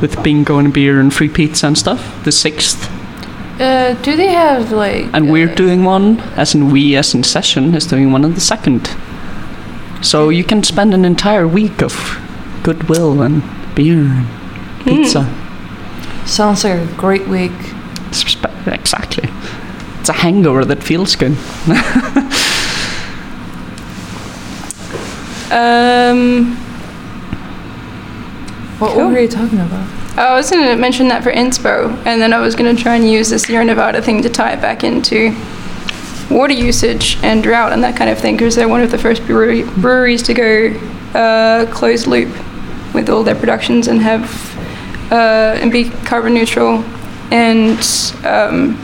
[0.00, 2.24] with bingo and beer and free pizza and stuff.
[2.24, 2.88] The sixth,
[3.60, 5.06] Uh, do they have like?
[5.12, 8.34] and we're uh, doing one, as in we, as in session, is doing one on
[8.34, 8.90] the second.
[10.00, 12.18] So you can spend an entire week of
[12.64, 13.42] goodwill and
[13.76, 14.26] beer and
[14.84, 15.28] pizza.
[16.26, 17.52] Sounds like a great week.
[18.66, 19.28] Exactly.
[20.00, 21.36] It's a hangover that feels good.
[25.52, 26.56] um,
[28.82, 29.10] What, Cool.
[29.10, 29.86] were you talking about?
[30.18, 32.96] I was going to mention that for Inspo, and then I was going to try
[32.96, 35.32] and use this Sierra Nevada thing to tie it back into
[36.28, 39.24] water usage and drought and that kind of thing, because they're one of the first
[39.24, 40.68] brewery, breweries to go
[41.14, 42.28] uh, closed loop
[42.92, 44.24] with all their productions and have
[45.12, 46.82] uh, and be carbon neutral
[47.30, 47.78] and
[48.24, 48.76] um,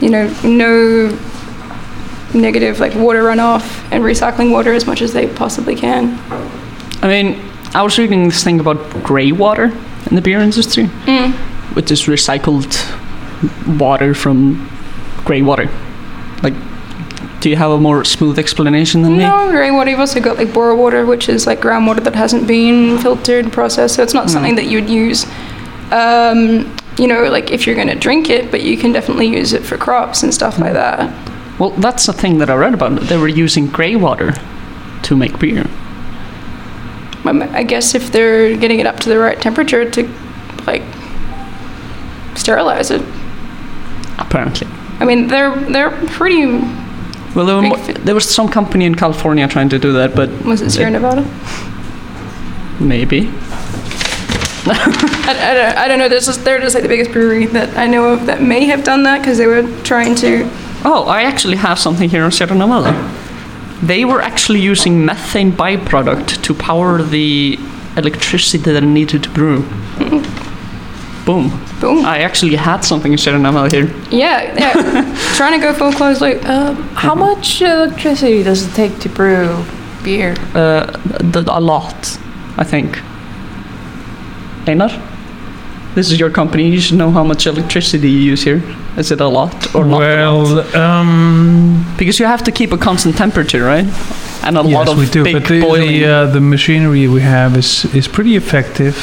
[0.00, 1.08] you know no
[2.34, 6.18] negative like water runoff and recycling water as much as they possibly can.
[7.02, 9.72] I mean, I was reading this thing about grey water
[10.10, 11.32] in the beer industry, Mm.
[11.74, 12.70] which is recycled
[13.78, 14.68] water from
[15.24, 15.68] grey water.
[16.42, 16.54] Like,
[17.40, 19.24] do you have a more smooth explanation than me?
[19.24, 19.90] No, grey water.
[19.90, 23.94] You've also got like bore water, which is like groundwater that hasn't been filtered, processed.
[23.96, 25.26] So it's not something that you'd use,
[25.90, 29.52] um, you know, like if you're going to drink it, but you can definitely use
[29.52, 31.10] it for crops and stuff like that.
[31.58, 33.00] Well, that's the thing that I read about.
[33.02, 34.32] They were using grey water
[35.04, 35.66] to make beer.
[37.24, 40.02] Um, I guess if they're getting it up to the right temperature to
[40.66, 40.82] like
[42.36, 43.02] sterilize it.
[44.18, 44.66] Apparently.
[45.00, 46.46] I mean, they're they're pretty.
[47.34, 50.28] Well, there, were mo- there was some company in California trying to do that, but
[50.44, 51.22] Was it Sierra Nevada?
[52.78, 53.30] maybe.
[54.64, 56.08] I, I, don't, I don't know.
[56.08, 58.84] There's just, they're just like the biggest brewery that I know of that may have
[58.84, 60.48] done that because they were trying to.
[60.84, 62.92] Oh, I actually have something here on Sierra Nevada.
[63.82, 67.58] They were actually using methane byproduct to power the
[67.96, 69.62] electricity that it needed to brew.
[71.26, 71.50] Boom.
[71.80, 72.04] Boom.
[72.04, 73.94] I actually had something in Sierra Nevada here.
[74.10, 75.34] Yeah, yeah.
[75.36, 76.44] trying to go full closed loop.
[76.44, 79.64] Um, how much electricity does it take to brew
[80.02, 80.34] beer?
[80.54, 80.86] Uh,
[81.32, 82.18] th- a lot,
[82.56, 82.98] I think.
[84.68, 84.90] Einar?
[85.94, 86.68] This is your company.
[86.68, 88.62] You should know how much electricity you use here.
[88.96, 89.90] Is it a lot or not?
[89.90, 89.98] lot?
[90.00, 93.86] Well, um, because you have to keep a constant temperature, right?
[94.44, 95.24] And a lot yes, of we do.
[95.24, 98.96] big But the the, uh, the machinery we have is is pretty effective.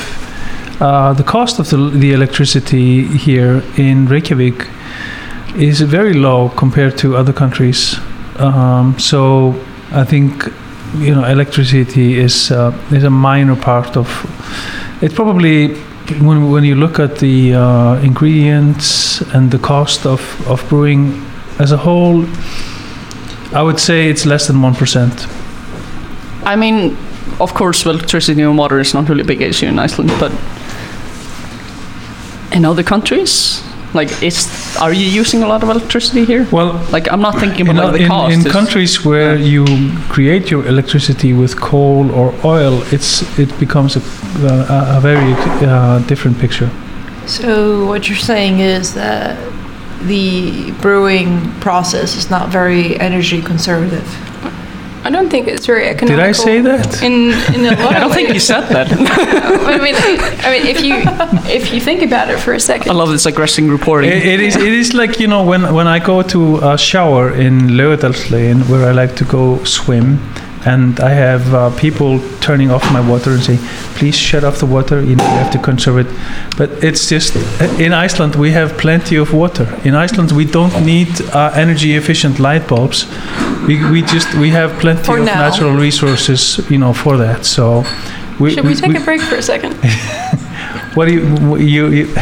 [0.79, 4.67] Uh, the cost of the the electricity here in Reykjavik
[5.57, 7.99] is very low compared to other countries.
[8.37, 9.55] Um, so
[9.91, 10.45] I think
[10.97, 14.07] you know electricity is uh, is a minor part of.
[15.01, 15.75] It's probably
[16.11, 21.25] when when you look at the uh, ingredients and the cost of of brewing
[21.59, 22.25] as a whole.
[23.51, 25.27] I would say it's less than one percent.
[26.45, 26.97] I mean,
[27.39, 30.31] of course, electricity and water is not really a big issue in Iceland, but
[32.51, 34.47] in other countries, like, is
[34.77, 36.45] are you using a lot of electricity here?
[36.51, 38.33] Well, Like, I'm not thinking in, about like, the in, cost.
[38.33, 39.45] in it's- countries where yeah.
[39.53, 39.65] you
[40.09, 44.01] create your electricity with coal or oil, it's it becomes a,
[44.45, 45.33] a, a very
[45.65, 46.69] uh, different picture.
[47.25, 49.37] So what you're saying is that
[50.07, 54.07] the brewing process is not very energy conservative.
[55.03, 56.17] I don't think it's very economical.
[56.17, 56.29] Did.
[56.29, 57.01] I say that?
[57.03, 58.87] In in a lot I don't of think you said that.
[58.91, 59.95] I mean,
[60.45, 60.95] I mean, if you
[61.51, 64.11] if you think about it for a second, I love this aggressive reporting.
[64.11, 64.55] It, it is.
[64.55, 68.87] It is like you know when when I go to a shower in Laugardalslane where
[68.89, 70.19] I like to go swim,
[70.65, 73.57] and I have uh, people turning off my water and say,
[73.97, 75.01] "Please shut off the water.
[75.01, 76.07] You know, you have to conserve it."
[76.57, 77.35] But it's just
[77.79, 79.67] in Iceland we have plenty of water.
[79.83, 83.05] In Iceland we don't need uh, energy efficient light bulbs.
[83.67, 85.49] We, we just we have plenty For of now.
[85.49, 87.45] natural resources, you know, for that.
[87.45, 87.83] So
[88.37, 89.75] Should we take a break for a second?
[90.95, 92.15] What do you, you, you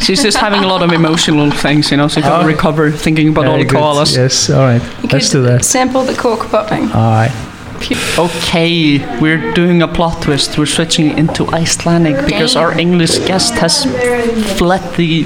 [0.00, 2.46] She's just having a lot of emotional things, you know, so she can Oh.
[2.46, 3.78] recover thinking about all the good.
[3.78, 4.16] koalas.
[4.16, 4.82] Yes, all right.
[5.02, 5.64] You Let's could do that.
[5.64, 6.90] Sample the cork popping.
[6.90, 7.30] All right.
[7.90, 10.56] Okay, we're doing a plot twist.
[10.58, 13.84] We're switching into Icelandic because our English guest has
[14.58, 15.24] fled the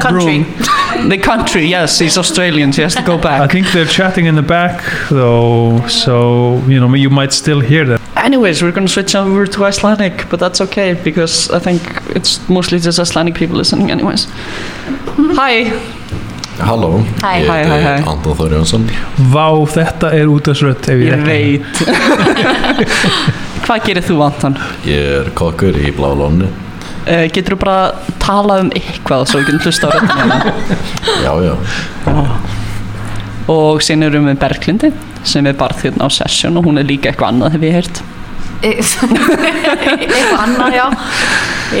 [0.00, 0.44] Country.
[0.44, 1.08] room.
[1.08, 3.40] The country, yes, he's Australian, so he has to go back.
[3.40, 7.84] I think they're chatting in the back, though, so you know you might still hear
[7.84, 8.00] them.
[8.16, 11.80] Anyways, we're gonna switch over to Icelandic, but that's okay because I think
[12.16, 14.26] it's mostly just Icelandic people listening, anyways.
[15.36, 15.96] Hi.
[16.58, 17.32] Halló, Hæ.
[17.38, 17.78] ég Hæ, hæ, hæ.
[17.84, 18.86] heiti Anton Þór Jónsson
[19.32, 21.28] Vá, þetta er útastrött ef ég, Ég rekni.
[21.28, 21.76] veit.
[23.66, 24.56] Hvað gerir þú, Anton?
[24.88, 26.48] Ég er kokkur í Blá Lóni
[27.08, 30.38] Uh, getur þú bara talað um eitthvað svo við getum hlusta á röddina hérna?
[31.24, 31.54] Já, já,
[33.48, 34.90] Og síðan erum við með Berglindi
[35.24, 38.02] sem er bara hérna á session og hún er líka eitthvað annað hef ég heyrt.
[38.68, 40.86] eitthvað annað, já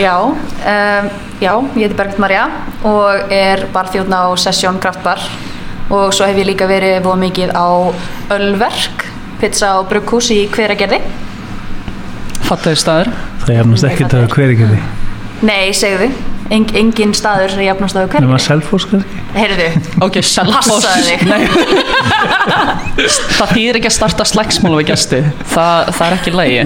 [0.00, 1.10] já, um,
[1.42, 2.46] já, ég heiti Berglind Marja
[2.88, 5.22] og er barþjóðn á Session Kraftbar
[5.88, 7.66] og svo hef ég líka verið voða mikið á
[8.34, 9.06] Ölverk
[9.40, 10.98] pizza og brugghús í hveragerði
[12.48, 13.10] Fattaði staður.
[13.42, 14.80] Það er jafnast ekkert að hver ekki því
[15.46, 16.08] nei, segðu,
[16.50, 19.68] Eng, engin staður er jafnast á Nefna hveragerði Selfoss kannski heyrðu,
[20.02, 20.16] Ok.
[21.28, 21.42] Nei.
[23.38, 25.20] það þýðir ekki að starta slagsmál við gæsti.
[25.52, 26.64] Það, það er ekki lægi.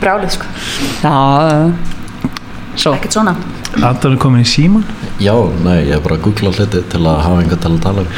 [0.00, 0.48] brálið sko
[1.04, 1.14] Já.
[2.78, 2.92] Svo.
[2.94, 3.32] ekkert svona
[3.86, 4.84] Anton er komin í síman
[5.20, 5.32] já,
[5.64, 8.08] nei, ég er bara að googla hluti til að hafa einhvern til að tala um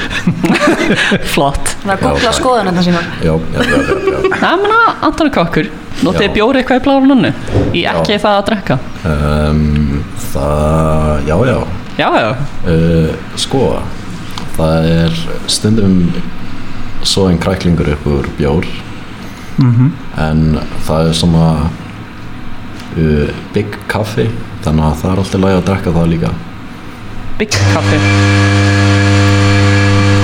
[1.33, 1.73] Flott.
[1.83, 2.39] það var að Já, googla takk.
[2.41, 4.35] skoðunarna sína Já, já, já, já, já.
[4.43, 5.71] Það menna Anton er kokkur.
[6.03, 6.33] Notið Já.
[6.37, 7.31] bjóri eitthvað í bláru nunnu.
[7.77, 8.77] Í ekki það að drekka.
[9.07, 11.59] Um, Það, já, já
[11.99, 12.31] Já, já.
[12.65, 13.65] uh, Sko,
[14.57, 15.19] það er
[15.53, 15.99] stundum
[17.05, 18.67] svo en kræklingur upp úr bjór
[19.59, 19.91] mm
[20.23, 20.41] en
[20.87, 21.47] það er svona
[22.99, 24.27] uh, big kaffi
[24.65, 26.31] þannig að það er alltaf lægi að drekka það líka
[27.39, 27.97] Big kaffi.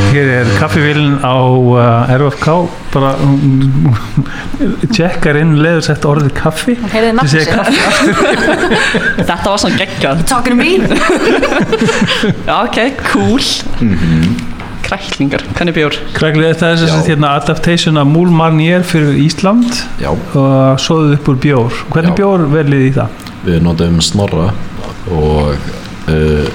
[0.09, 2.47] Hér er kaffivélin á uh, RFK
[2.95, 3.95] bara um,
[4.95, 6.77] tjekkar inn leður sett orðið kaffi
[9.19, 10.23] Þetta var svona geggjað.
[10.31, 10.71] talking to me
[12.49, 12.79] Já, ok,
[13.11, 13.45] cool.
[14.89, 15.97] Kræklingar, hvernig bjór?
[16.17, 19.67] Krækli, það er þess að hérna adaptation af Múl Marnier fyrir Ísland
[20.01, 21.81] Já, og svoðuð upp úr bjór.
[21.93, 22.19] Hvernig Já.
[22.23, 23.25] bjór velið í það?
[23.45, 24.49] við notum snorra
[25.15, 25.69] og
[26.11, 26.49] uh,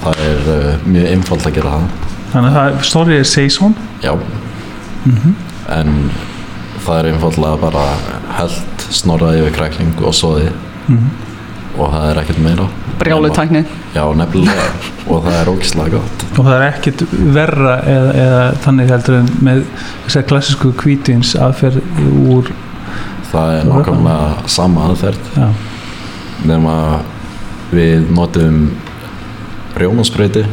[0.00, 1.84] það er uh, mjög einfalt að gera það.
[2.32, 4.12] Þannig að það snorrið er Saison Já.
[5.76, 5.92] En
[6.84, 7.84] það er einfallega bara
[8.40, 10.48] held snorra yfir krækling og soði
[11.76, 12.66] og það er ekkert meira
[12.98, 13.64] Brjálu Nema- tækni.
[13.94, 14.66] Já, nefnilega.
[15.06, 16.24] Og það er ógislega gott.
[16.38, 17.02] Og það er ekkert
[17.34, 19.64] verra eða, eða þannig heldur en með
[20.06, 21.82] þessar klassísku kvítins aðferð
[22.28, 22.52] úr
[23.34, 25.30] Það er nákvæmlega sama aðferð.
[26.46, 26.74] Nema
[27.74, 28.60] við notum
[29.74, 30.44] rjómaspreyti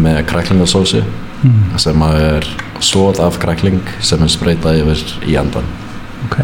[0.00, 2.48] með kræklingasósi mm, sem að er
[2.80, 5.66] svoð af krækling sem er spreytað yfir í endan
[6.26, 6.38] ok.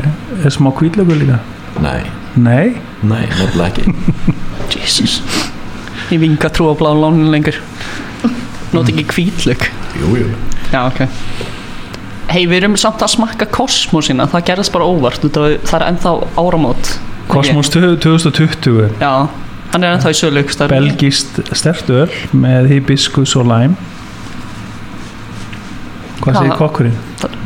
[0.45, 1.39] Er smá kvítlöku líka?
[1.81, 2.03] Nei,
[2.37, 3.95] Nei, nei, nefnilega ekki
[4.77, 5.23] Jesus.
[6.13, 7.57] Ég vinga trú á bláu lónin lengur.
[8.73, 9.65] Nóti ekki kvítlug.
[10.01, 10.29] Jú, jú
[10.73, 11.07] Já, ok.
[12.29, 14.27] Hei, við erum samt að smakka kosmosina.
[14.29, 15.25] Það gerðist bara óvart.
[15.33, 16.99] Það er ennþá áramót.
[17.29, 19.29] Kosmos 2020 Já,
[19.73, 23.75] hann er ennþá í sölu belgist stertöl með hibiskus og læm
[26.23, 26.97] hvað segir kokkurinn?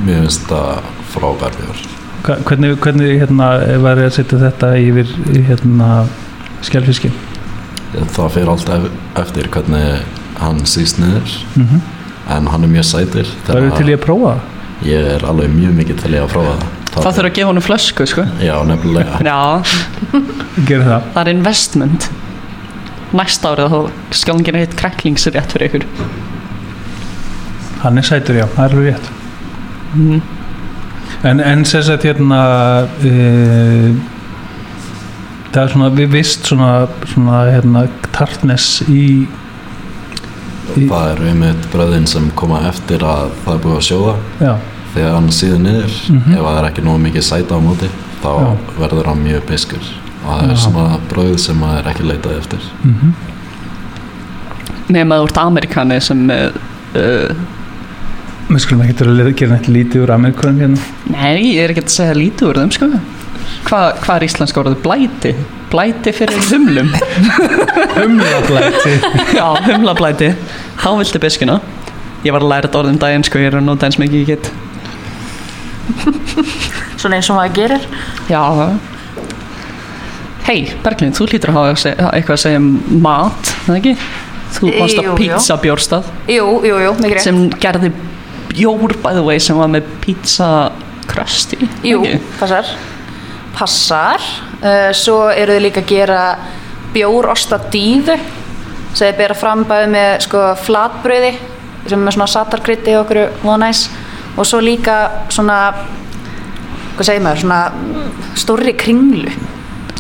[0.07, 1.92] Mér finnst það frábær bjór Hva-
[2.27, 3.49] hvernig, hvernig hérna,
[3.83, 5.13] var ég að setja þetta yfir
[5.49, 5.89] hérna,
[6.65, 7.15] skjálfiskin?
[7.93, 8.87] Það fyrir alltaf
[9.21, 10.05] eftir hvernig
[10.43, 11.83] hann síst niður Mm
[12.33, 15.51] en hann er mjög sætur Það eru til ég að prófa það Ég er alveg
[15.53, 18.25] mjög mikið til ég að prófa það Það þurfa að gefa honum flösku, sko.
[18.43, 19.39] Já, nefnilega Já,
[20.69, 22.07] Gerðu það það er investment.
[23.17, 23.81] Næsta árið þá
[24.21, 25.87] skal hann gera heitt kræklingsrétt fyrir ykkur.
[27.83, 29.11] Hann er sætur, já, það er alveg rétt
[29.93, 30.23] Mm.
[31.25, 32.41] En, en sagt hérna
[33.07, 33.13] e,
[35.53, 36.71] Það er svona við vist svona,
[37.13, 37.85] svona hérna
[38.17, 39.05] tartness í,
[40.75, 44.55] í Það er einmitt bröðin sem koma eftir að það er búið að sjóða Já,
[44.95, 46.33] þegar hann síður niður Mhm.
[46.35, 47.91] ef það er ekki nógu mikið sæta á móti
[48.23, 48.49] þá Já.
[48.81, 49.85] verður hann mjög biskur
[50.25, 50.51] og það Já.
[50.51, 53.15] er svona bröð sem maður er ekki leitað eftir mm
[54.93, 56.51] Nefn að þú ert Amerikani sem uh,
[56.99, 57.31] uh,
[58.57, 60.87] við skulum ekki að gera neitt lítið úr Amerikunum hérna.
[61.13, 62.89] Nei, ég er ekki að segja lítið úr þeim sko.
[63.69, 64.79] Hva, Hvað er íslenska orðið?
[64.85, 65.33] Blæti?
[65.73, 66.91] Blæti fyrir humlum.
[67.99, 68.95] Humlablæti.
[69.39, 70.33] Já, humlablæti.
[70.83, 71.61] Þá viltu biskina
[72.23, 74.29] Ég var að læra þetta orðin daginn sko Ég er að nota eins mikið ég
[74.35, 74.51] get.
[77.01, 77.87] Svona eins og maður gerir.
[78.31, 78.43] Já,
[80.43, 82.71] Hei, Berglind, þú hlýtur að hafa eitthvað að segja um
[83.03, 83.93] mat, það ekki?
[84.53, 87.25] Þú Jú, að pizza bjórstað Jú, jú, jú, mikið rétt.
[87.25, 87.93] Sem gerði
[88.53, 90.49] bjór by the way sem var með pizza
[91.11, 92.03] krösti Jú,
[92.39, 92.69] passar.
[93.57, 94.23] Passar.
[94.63, 96.21] Uh, Svo eru þið líka að gera
[96.93, 98.15] bjórosta dífu
[98.93, 101.33] sem þið bera fram bæði með sko flatbröði
[101.89, 103.87] sem er með svona satarkrytti og okkur vonæs
[104.37, 104.97] og svo líka
[105.33, 105.59] svona
[106.93, 109.33] hvað segir maður, svona stórri kringlu.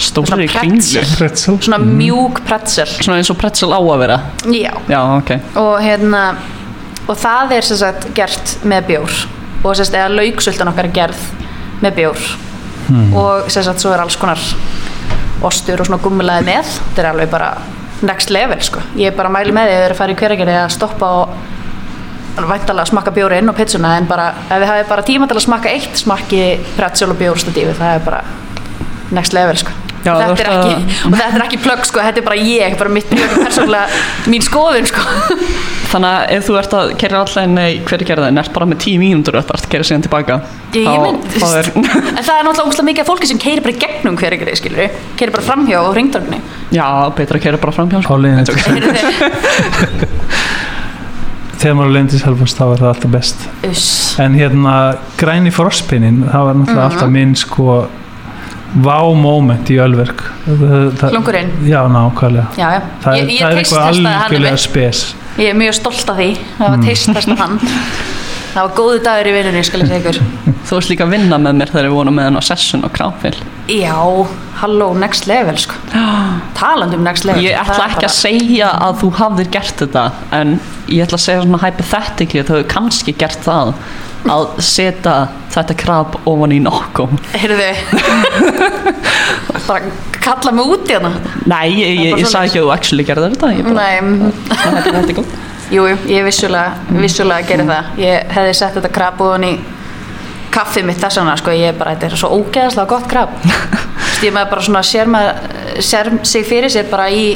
[0.02, 1.02] Stóri kringlu?
[1.18, 1.58] Pretzel.
[1.62, 2.88] Svona mjúk pretzel.
[2.98, 4.18] Svona eins og pretzel á að vera?
[4.48, 5.32] Já, Já, ok.
[5.60, 6.22] Og hérna
[7.08, 9.20] og það er sagt gert með bjór.
[9.62, 11.22] Og sagt eða lauksultan okkar er gerð
[11.82, 12.26] með bjór.
[13.18, 14.40] Og sem sagt svo er alls konar
[15.42, 16.74] ostur og svona gummilaði með.
[16.90, 17.54] Þetta er alveg bara
[18.02, 18.82] next level sko.
[18.98, 20.72] Ég er bara að mæli með því að þið eru að fara í hveragerði að
[20.74, 21.34] stoppa og
[22.48, 25.72] væntalega smakka bjórinn og pizzuna en bara ef við hafið bara tíma til að smakka
[25.72, 26.42] eitt smakki
[26.78, 28.22] pretzel og bjórstadífi það er bara
[29.12, 32.24] next level sko Já, þú þetta ekki, og þetta er ekki plögg sko, þetta er
[32.26, 34.00] bara ég, bara mitt mjög persónulega
[34.32, 35.04] mín skoðun sko.
[35.92, 38.78] Þannig að ef þú ert að kerja alltaf inn í hverju gerðin ert bara með
[38.86, 40.38] tíu mínútur og ert að kerja síðan tilbaka?
[40.72, 44.16] Ég, ég mynd, er en það er náttúrulega ógustlega mikið fólki sem keirir bara gegnum
[44.16, 46.38] hver ekkert, skilur keirir bara framhjá á ringdörgni
[46.72, 46.86] Já,
[47.18, 50.02] betra að kerja bara fram hjá Á leiðinni til Uss,
[51.62, 53.44] Þegar maður lendi Selfoss þá er það alltaf best.
[54.24, 54.72] En hérna
[55.20, 56.94] græni frostpinnin það var náttúrulega Mhm.
[56.96, 57.66] alltaf minn sko
[58.72, 60.22] vá moment í Ölverk.
[60.98, 61.52] Klungurinn.
[61.68, 62.46] Já, nákvæmlega.
[62.56, 65.02] Já, já, Það, ég, ég það er eitthvað algjörlega spes.
[65.40, 67.58] Ég er mjög stolt af því Það var teist testa hann.
[68.52, 70.18] Það var góðu dagur í vinnunni, skal ég segja ykkur.
[70.68, 72.92] Þú varst líka að vinna með mér þegar við vorum með hann á session og
[72.94, 73.32] kráfil
[73.72, 73.94] Já,
[74.60, 75.78] halló, next level sko.
[76.58, 77.42] Talandi um next level.
[77.44, 80.04] Ég ætla ekki bara- að segja að þú hafðir gert þetta
[80.38, 80.54] en
[80.88, 83.72] ég ætla að segja svona hypothetically að þú hefur kannski gert það
[84.30, 85.14] að setja
[85.52, 87.16] þetta krab ofan í nokkum.
[87.34, 87.70] Heyrðu.
[89.66, 91.12] Bara kalla mig út í hana.
[91.50, 94.34] Nei, ég, ég, ég sagði ekki að þú actually gerði þetta ég bara, Nei, mm,
[94.52, 95.32] þetta, þetta góð
[95.72, 97.92] jú, ég vissulega, vissulega gerði það.
[98.02, 99.52] Ég hefði sett þetta krab ofan í
[100.52, 103.34] kaffið mitt þess vegna, sko, ég er bara, þetta er svo ógeðslega gott krab.
[104.22, 105.32] Ég með bara svona sér, með,
[105.82, 107.32] sér sig fyrir sér bara í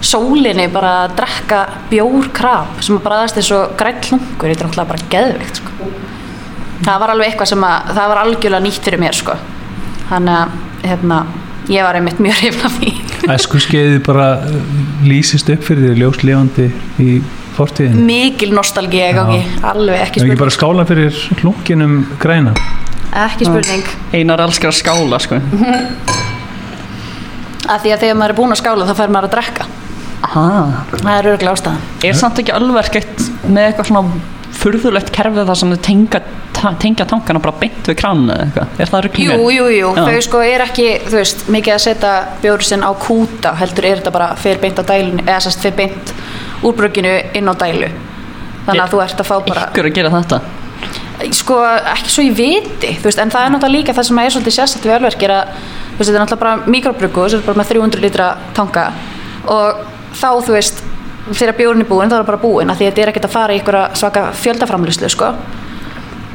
[0.00, 1.58] sólinni bara að drekka
[1.90, 5.60] bjór krab sem að bara aðast er svo grætt hlungur, þetta er náttúrulega bara geðvikt,
[5.60, 5.90] sko
[6.80, 9.34] Það var alveg eitthvað sem að, það var algjörlega nýtt fyrir mér, sko.
[10.10, 10.54] Þannig að,
[10.88, 11.18] hérna,
[11.70, 12.92] ég var einmitt mjög hrifna því.
[13.34, 14.54] Æsku skeiði bara uh,
[15.04, 16.70] lýsist upp fyrir því ljós lifandi
[17.02, 17.18] í
[17.56, 20.40] fortíðin Mikil nostalgía í gangi, alveg ekki Ef ekki spurning.
[20.40, 22.54] bara skála fyrir hlunkinum græna?
[23.26, 23.84] Ekki spurning.
[24.14, 25.40] Einar elskar að skála sko.
[27.70, 29.68] Að því að þegar maður er búinn að skála þá fær maður að drekka.
[30.30, 30.50] Aha.
[30.92, 31.84] það er örgulega ástæðan.
[32.06, 34.02] Er samt ekki alveg eitt með eitthvað svona
[34.60, 36.20] furðulegt kerfið þar sem þau tengja,
[36.82, 39.40] tengja tankana bara beint við krann eða eitthvað Er það rugglingur?
[39.40, 40.02] Jú, jú, jú, Já.
[40.06, 42.12] þau sko er ekki þú veist, mikið að setja
[42.44, 45.78] bjóru sinn á kúta heldur er þetta bara fyrir beint á dælun eða sérst fyrir
[45.80, 46.14] beint
[46.66, 47.90] úr brugginu inn á dælu
[48.66, 50.40] þannig að þú ert að fá bara Ykkur að gera þetta
[51.36, 51.56] sko
[51.94, 54.56] ekki svo ég viti þú veist, en það er náttúrulega líka það sem er svolítið
[54.56, 57.60] sérstætt við ölverk er að þú veist, þetta er náttúrulega bara mikrobruggu sem er bara
[57.60, 58.86] með 300 litra tanka
[59.52, 59.82] og
[60.16, 60.80] þá þú veist
[61.28, 63.34] þegar bjórn er búinn þá er það bara búinn því að þetta er ekkert að
[63.34, 65.32] fara í einhverja svaka fjöldaframlýslu sko.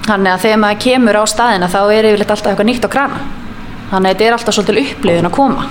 [0.06, 3.20] þannig að þegar maður kemur á staðina þá er yfirleitt alltaf eitthvað nýtt á krana
[3.92, 5.68] þannig að þetta er alltaf svolítið upplifin að koma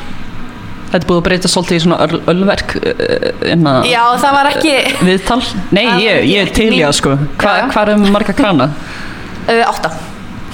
[0.94, 4.74] Þetta búið að breyta svolítið í svona öl, ölverk uh, inna, Já, það var ekki
[5.02, 5.38] viðtal
[5.74, 7.54] Nei, ég, ég til mín- það sko Hva.
[7.72, 8.68] Hvað er um marga krana?
[9.48, 9.90] átta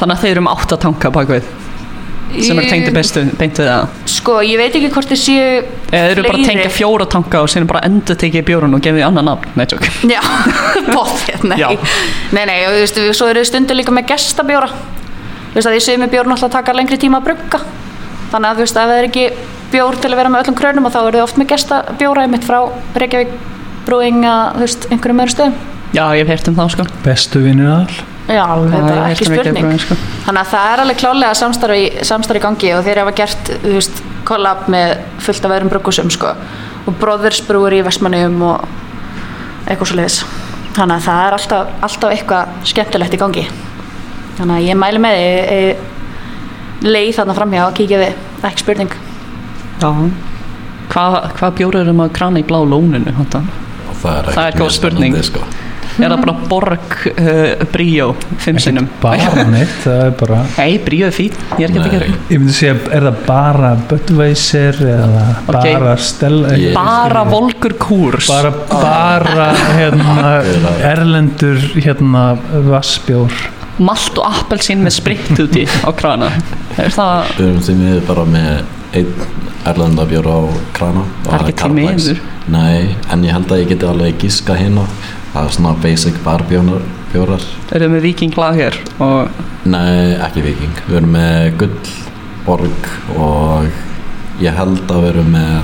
[0.01, 1.51] Þannig að þeir eru um átta tanka bakvið
[2.38, 5.49] sem er tengdi bestu, beint við það Sko, ég veit ekki hvort þið séu
[5.90, 8.85] Eða þeir eru bara að tengja fjóra tanka og síðan bara endur tekið bjórun og
[8.85, 10.21] gefið annan nafn Nei, tjók Já,
[10.95, 11.59] bóttið, nei.
[11.61, 11.69] Já.
[12.37, 14.71] Nei, nei, og þú veist, svo eru stundur líka með gestabjóra.
[15.51, 17.62] Þú veist að því sögum við bjórn alltaf að taka lengri tíma að brugga.
[18.31, 19.25] Þannig að þú veist, ef það er ekki
[19.73, 22.47] bjór til að vera með öllum krönum og þá eru þið oft með gestabjóra einmitt
[22.47, 22.61] frá
[23.03, 23.35] Reykjavík
[23.87, 25.59] brúing að, þú veist, einhverjum öðrum stöðum.
[25.91, 28.01] Já, ég hef heyrt um það sko bestu vinnir all
[28.31, 29.64] Já, ég hef ekki um spurning.
[29.66, 29.97] brúin, sko.
[30.26, 33.51] Þannig að það er alveg klálega samstarf í, samstarf í gangi og þeir hafa gert,
[33.64, 34.93] veist, kollab með
[35.24, 36.35] fullt af öðrum bruggusum, sko.
[36.87, 38.64] Og Brothers brúur í Vestmannum og
[39.66, 40.20] eitthvað svo leiðis.
[40.76, 43.47] Þannig að það er alltaf, alltaf eitthvað skemmtilegt í gangi.
[44.39, 45.61] Þannig að ég mæli með því,
[46.87, 48.95] leið þarna framhjá og kíkja við, ekki spurning.
[49.81, 49.91] Já
[50.91, 53.12] Hvað hva bjór eru maður krana í blá lóninu?
[53.14, 53.41] Þetta?
[54.01, 55.18] það er, Það er ekkert góð spurning.
[55.22, 55.43] sko.
[56.01, 58.07] Er það bara borg uh, bríó
[58.40, 58.88] fimm sinnum?
[59.03, 61.92] bara neitt, það er bara Nei, bríó er fín, ég er ekki að Nei.
[61.94, 68.28] gera ég myndi segja, er það bara Budweiser eða bara Stella Ég- Bara volgur kúrs.
[68.30, 70.26] Bara, bara hérna,
[70.90, 72.24] erlendur hérna,
[72.70, 73.34] vassbjór
[73.80, 76.26] Malt og appelsín með spritt úti á krana.
[76.76, 78.51] Er það við erum því miður bara með
[79.01, 79.14] einn
[79.70, 80.42] erlenda bjóra á
[80.76, 81.05] krana.
[81.24, 82.20] Það er ekki til miður.
[82.53, 84.84] Nei, en ég held að ég geti alveg giska hérna
[85.33, 87.45] það er svona basic barbjórar bjórar.
[87.74, 89.31] Erum við með Viking lag hér og
[89.70, 91.91] Nei, ekki viking við erum með gull,
[92.47, 92.87] borg
[93.20, 93.66] og
[94.41, 95.62] ég held að við erum með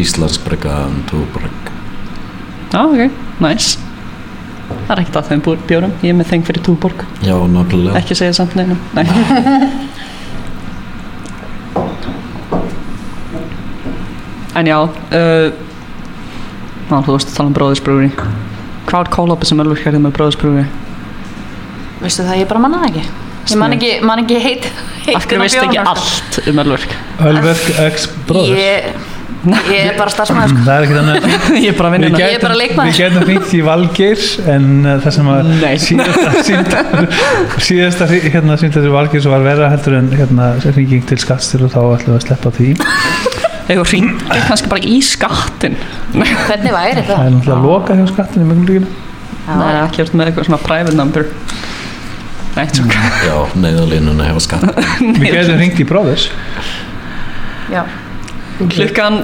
[0.00, 1.72] Íslands brygga um túborg.
[2.70, 3.10] Já, ok,
[3.42, 3.80] nice.
[4.70, 5.92] Það er ekkert að þeim bjórum.
[6.04, 7.02] Ég er með þeng fyrir Túborg.
[7.26, 7.98] Já, nákvæmlega.
[7.98, 9.06] Ekki segja samt neinum Nei.
[14.60, 15.52] En já uh,
[16.90, 18.08] Ná, þú veist að tala um bróðisbrúri
[18.88, 20.64] Hvað er call-upi sem Ölfur gerði með bróðisbrúri?
[22.00, 23.04] Veistu það, ég bara manna það ekki
[23.50, 24.66] Ég man ekki, man ekki heit,
[25.06, 26.98] heit Af hverju veist ekki allt um Ölfur?
[27.30, 28.90] Ölverk X Brothers Ég,
[29.70, 30.64] ég er bara starfsmæður sko.
[30.66, 31.28] það er ekki þannig
[31.64, 32.90] Ég er bara hérna Ég er bara leikmaður.
[32.90, 34.24] Við getum hringt í Valgeir
[34.56, 35.76] en uh, það sem að Nei.
[35.86, 41.20] síðasta símtal síðasta hérna, símtal til Valgeir sem var verða heldur en hérna, hringing til
[41.22, 42.74] skattstil og þá ætlum við að sleppa því
[43.70, 45.76] Þegar þú hringir kannski bara í skattin
[46.10, 47.14] Hvernig væri það?
[47.14, 47.22] Það?
[47.22, 48.90] er náttúrulega að loka hjá skattin í möguleginu
[49.46, 51.24] Það er ekki verið með eitthvað svona private number.
[52.56, 52.92] Nei, tjók
[53.24, 54.80] Já, neyðalínuna hefur skatt
[55.22, 56.26] Við getum hringt í Brothers.
[57.70, 57.84] Já,
[58.60, 59.22] Klukkan,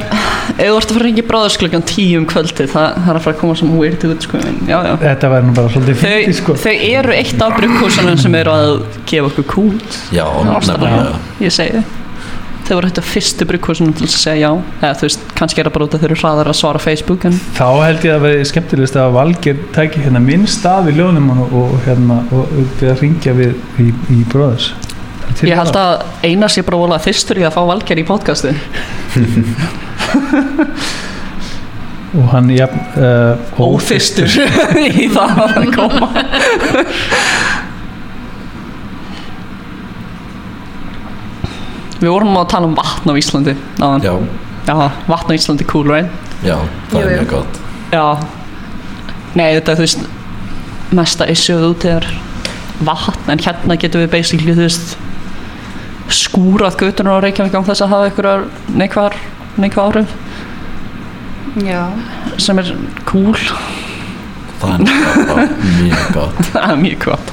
[0.57, 3.11] ef þú ert að fara að ringa í bráðurs klukkan tíu um kvöldi það, það
[3.13, 4.93] er að fara að koma sem weird út sko, já, já.
[5.03, 6.55] Þetta væri nú bara svolítið Þau, fyndi sko.
[6.63, 8.73] þau eru eitt af brugghúsunum sem eru að
[9.11, 10.01] gefa okkur kút.
[10.17, 11.05] Já, nefnilega.
[11.45, 12.06] Ég segi þið
[12.67, 14.51] þau voru þetta fyrstu brugghúsunum til að segja já.
[14.81, 17.27] Eða þú veist, kannski er það bara út að þau eru hraðar að svara Facebook
[17.29, 21.29] en Þá held ég að veri skemmtilegast að Valgeir tæki hérna minn stað í ljónum
[21.37, 22.43] og, og hérna og
[22.81, 23.53] við að ringja við
[23.83, 24.67] í, í Brothers.
[25.47, 25.93] Ég held að
[26.25, 28.53] eina sé bara volað fyrstur í að fá Valger í podcasti
[32.17, 34.31] og hann jafn uh, ófyrstur.
[35.03, 36.09] í það að koma
[42.01, 43.55] Við vorum að tala um vatn á Íslandi.
[43.81, 44.15] Já,
[44.67, 44.77] Já,
[45.09, 46.11] vatn á Íslandi er cool, right?
[46.45, 46.57] já,
[46.91, 47.17] það Jú, er jú.
[47.21, 47.61] mjög gott.
[47.93, 48.07] Já.
[49.37, 50.07] Nei, þetta er þú veist
[50.97, 52.07] mesta issueð út er
[52.87, 54.97] vatn en hérna getum við basically þú veist
[56.13, 58.45] skúrað götunar á Reykjavík án þess að hafa einhverjar
[58.79, 59.17] neikvar
[59.57, 60.13] neikvar áhrif.
[61.65, 61.87] Já.
[62.39, 62.75] Sem er
[63.09, 63.33] cool.
[64.61, 65.49] Það er náttúrulega bara
[65.81, 66.45] mjög gott.
[66.53, 67.33] Það er mjög gott.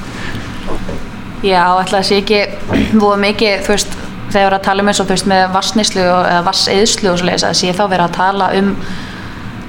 [1.44, 2.42] Já, að sé ekki
[2.96, 3.96] voða mikið, þú veist,
[4.34, 7.30] þegar við erum að tala um eins og veist með vassnislu eða vasseðslu og svo
[7.30, 8.74] leiðis að sé þá verið að tala um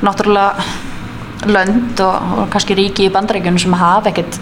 [0.04, 4.40] náttúrulega lönd og, og kannski ríki í bandaríkjunum sem hafa ekkert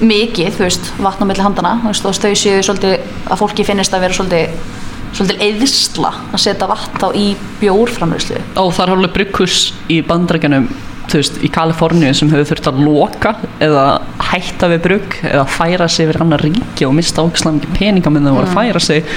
[0.00, 2.94] mikið, þú veist, vatn á milli handana þú veist, og þau séu svolítið
[3.30, 4.78] að fólki finnist að vera svolítið
[5.10, 7.26] svolítið eðsla að setja vatn þá í
[7.60, 9.58] bjórframlýslu og það er alveg brugghús
[9.90, 10.68] í bandrækjanum
[11.10, 13.84] þú veist, í Kaliforníu sem hefur þurft að loka eða
[14.30, 18.26] hætta við brugg eða færa sig yfir annar ríki og mista ógislega mikið peninga með
[18.28, 19.14] það voru að færa sig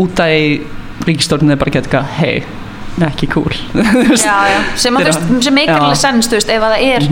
[0.00, 0.44] út að í
[1.08, 2.44] ríkistjórnir bara geta eitthvað, hei,
[3.04, 3.56] ekki cool.
[4.24, 4.58] Já, já.
[4.78, 5.82] sem, að, þú Þeirra- veist, sem meikar Já.
[5.82, 7.08] alveg sens þú veist, ef að það er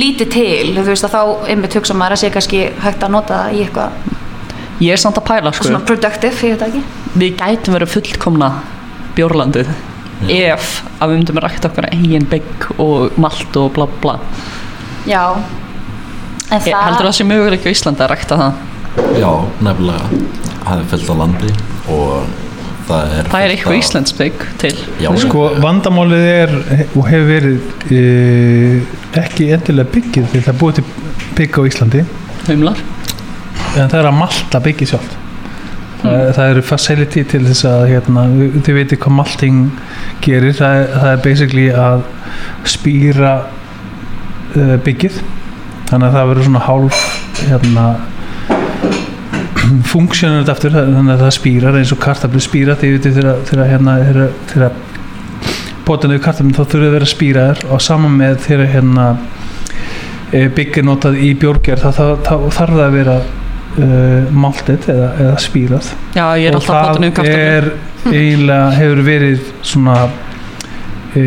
[0.00, 1.22] lítið til þú veist að þá
[1.52, 4.16] einmitt hugsa maður að sé kannski hægt að nota það í eitthvað
[4.80, 5.68] ég er samt að pæla sko.
[5.68, 6.82] svona productive, ég veit ekki.
[7.20, 8.50] Við gætum verið fullkomna
[9.18, 9.68] bjórlandið
[10.30, 10.70] ef
[11.00, 14.14] að við myndum að rækta okkar eigin bygg og malt og bla bla.
[15.08, 15.22] Já
[16.50, 18.52] en Ég heldur það sé möguleik á Íslandi að rækta það.
[19.20, 19.32] Já,
[19.62, 20.22] nefnilega.
[20.64, 21.50] Það er fullt á landi
[21.94, 22.14] og
[22.88, 24.72] það er það er eitthvað af- Íslands bygg til.
[25.00, 26.54] Já, Sko vandamálið er
[26.96, 27.60] og hefur verið
[27.94, 28.02] e,
[29.22, 30.84] ekki endilega byggið því það er búið til
[31.38, 32.04] bygg á Íslandi.
[32.48, 32.82] Humlar.
[33.78, 35.16] En það er að malta byggið sjálft.
[36.00, 38.22] Það, það eru facility til þess að hérna,
[38.64, 39.58] þið veitir hvað malting
[40.24, 42.04] gerir, það er, það er basically að
[42.72, 43.32] spýra
[44.56, 45.18] uh, byggið
[45.90, 47.02] þannig að það verður svona hálf
[47.40, 47.86] hérna
[49.90, 53.96] funksjónur þetta aftur þannig að það spýrar eins og kartablu spýra þegar hérna
[54.50, 54.78] þegar-
[56.16, 59.06] yfir kartablu þá þurfur að vera spýraðar og saman með þegar hérna
[60.32, 65.92] e, bygg notað í bjórgerð þá, þarf það að vera uh, maltið eða, eða spýrað
[66.16, 67.70] já ég er og alltaf að pota niður það er
[68.10, 69.96] eiginlega hefur verið svona
[71.14, 71.24] e,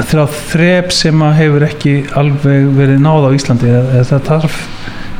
[0.00, 4.58] þrjá þrep sem að hefur ekki alveg verið náð á Íslandi eða, það þarf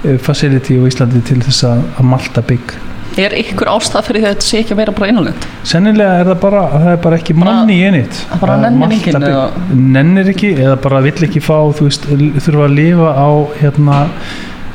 [0.05, 2.74] e, facility á Íslandi til þess að, að malta bygg.
[3.16, 6.41] Er ykkur ástæð fyrir að þetta sé ekki að vera bara innanlend sennilega er það
[6.43, 8.18] bara það er bara ekki manni í einit.
[8.43, 12.05] bara nennir eða- nennir ekki eða bara vill ekki fá þú veist,
[12.45, 13.29] þurfa að lifa á
[13.62, 14.03] hérna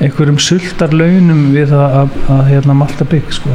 [0.01, 3.53] einhverjum sultar launum við að, að, að hérna malta bygg sko.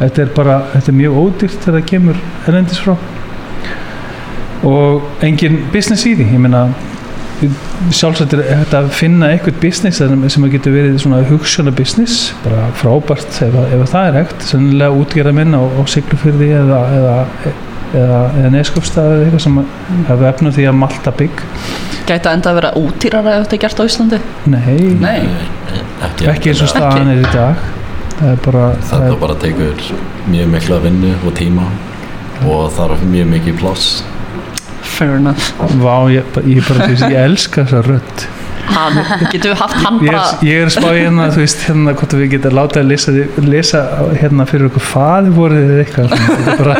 [0.00, 2.94] Þetta er bara, þetta er mjög ódýrt þegar það kemur erlendis frá
[4.66, 6.26] og engin business í því.
[6.34, 6.66] Ég meina
[7.96, 12.66] sjálfsagt er hægt að finna eitthvað business sem, að getur verið svona hugssjóna business bara
[12.76, 14.42] frábært ef, að- ef að það er hægt.
[14.50, 17.14] Sennilega útgerða minn á, á siglufyrði eða eða,
[17.94, 19.58] eða, eða neskjöpstað eða eitthvað sem
[20.10, 21.42] hefur efnum því að malta bygg.
[22.10, 24.20] Gæti að enda að vera útýrara ef þetta er gert á Íslandi?
[24.50, 25.20] Nei, Nei.
[26.04, 27.66] Ekki, ekki eins og staðan er í dag.
[28.20, 29.84] Það er bara það Þetta er, bara tekur
[30.28, 31.68] mjög mikla vinnu og tíma
[32.44, 33.86] og þarf mjög mikið pláss
[35.00, 35.50] Fair enough.
[35.80, 38.24] Vá, ég, ég bara þú veist, ég elska þessa rödd.
[38.70, 38.98] Hann,
[39.32, 41.94] getum við haft hann ég bara er, ég er spá í hérna, þú veist, hérna
[41.96, 43.14] hvort við getum látið að lesa,
[43.46, 43.80] lesa
[44.20, 46.12] hérna fyrir okkur faði voruð eða eitthvað.
[46.12, 46.76] Svona, þetta er bara,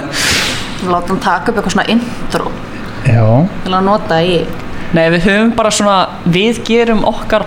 [0.90, 2.52] Látum taka upp eitthvað svona intro.
[3.08, 3.24] Já,
[3.64, 4.36] til að nota í.
[4.96, 5.96] Nei, við höfum bara svona
[6.34, 7.44] Við gerum okkar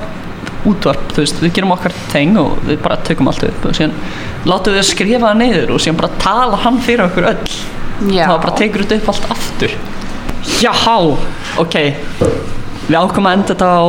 [0.70, 3.96] útvarp Þú veist, við gerum okkar teng og við bara tökum allt upp og síðan
[4.48, 7.58] látum við að skrifa það niður og síðan bara tala hann fyrir okkur öll.
[8.12, 9.76] Já, þá bara tekur þetta upp allt aftur
[10.64, 10.96] Jáhá,
[11.60, 11.76] ok.
[12.88, 13.84] Við ákvæmum að enda þetta á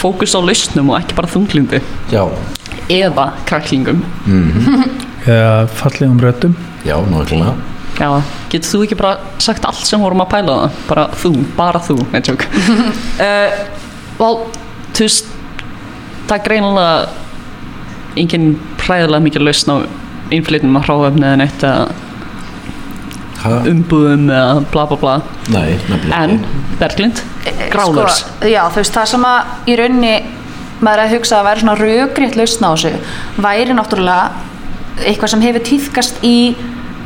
[0.00, 1.80] fókus á lausnum og ekki bara þunglindi
[2.12, 2.22] Já,
[2.92, 4.00] eða kræklingum.
[5.26, 6.54] Eða fallegum röddum.
[6.86, 7.54] Já, nákvæmlega.
[8.00, 8.08] Já,
[8.52, 10.76] getur þú ekki bara sagt allt sem vorum að pæla það?
[10.88, 12.46] Bara þú, bara þú, nei tjók.
[13.20, 13.58] uh,
[14.20, 14.36] Vel,
[14.96, 15.28] þú veist,
[16.28, 16.94] það er greinilega
[18.20, 18.46] engin
[18.80, 19.76] præðilega mikið lausn á
[20.32, 21.74] innflytnum að hráöfni eða neitt ha?
[23.70, 25.14] Umbúðum eða bla bla bla.
[25.54, 25.78] Nei,
[26.12, 26.44] En.
[26.80, 27.22] Berglind,
[27.70, 28.20] grálers.
[28.20, 30.14] sko, Já, þú veist, það sem að í rauninni
[30.80, 32.92] maður að hugsa að væri svona rökrétt lausn á þessu
[33.44, 34.30] væri náttúrulega
[35.06, 36.36] eitthvað sem hefur týðkast í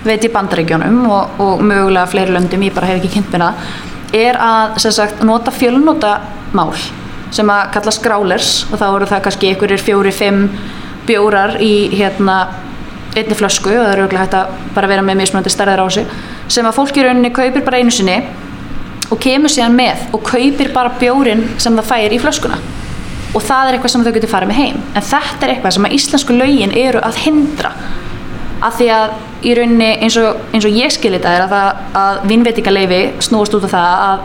[0.04, 3.34] veit í bandaríkjónum og, og mögulega fleiri löndum, ég bara hef ekki kynnt
[4.14, 6.20] er að sem sagt, nota fjölnota
[6.54, 6.70] mál
[7.34, 10.44] sem að kallast grálers og þá eru það kannski einhverjir fjóri, fimm
[11.08, 12.36] bjórar í hérna
[13.14, 16.14] einni flösku og það er auðvitað hægt að bara vera með mismunandi stærðir á sig
[16.50, 18.16] sem að fólk í rauninni kaupir bara einu sinni
[19.12, 22.58] og kemur síðan með og kaupir bara bjórin sem það fær í flöskuna.
[23.34, 24.80] Og það er eitthvað sem þau getur farið með heim.
[24.94, 27.72] En þetta er eitthvað sem að íslensku lögin eru að hindra.
[28.64, 31.82] Að því að í rauninni eins og, eins og ég skilir þetta er að, það,
[32.02, 34.24] að vinnveitingaleifi snúast út af það að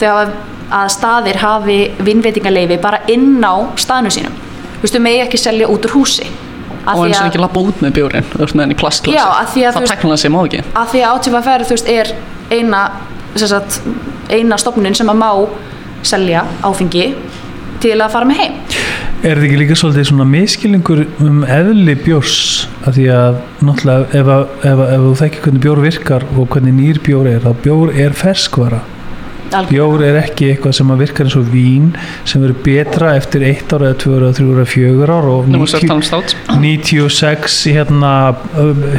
[0.00, 0.28] þau hafa
[0.70, 4.36] að staðir hafi vinnveitingaleifi bara inn á staðinu sínum.
[4.76, 6.28] Þú veist, þau megi ekki selja út úr húsi
[6.96, 9.14] Og eins og ekki lappa út með bjórin, þú veist, með.
[9.14, 10.62] Já, að Það teknilega sé má ekki.
[10.74, 12.12] að því að átífafæri þú veist er
[12.50, 12.80] eina
[13.36, 13.80] sagt,
[14.30, 15.30] eina stofnun sem að má
[16.02, 17.14] selja áfengi
[17.80, 18.58] til að fara með heim
[19.20, 22.36] Er þetta ekki líka svolítið svona miskilingur um eðli bjórs
[22.88, 26.48] af því að náttúrulega ef, að, ef, að, ef þú þekkir hvernig bjór virkar og
[26.54, 28.80] hvernig nýr bjór er, þá bjór er ferskvara
[29.70, 31.88] bjór er ekki eitthvað sem að virkar eins og vín
[32.28, 35.62] sem verður betra eftir eitt ára eða tvö ára, þrjú ára, fjögur ára og Nú
[35.64, 36.34] er sér 90 tala um stát.
[36.60, 38.12] 96 hérna,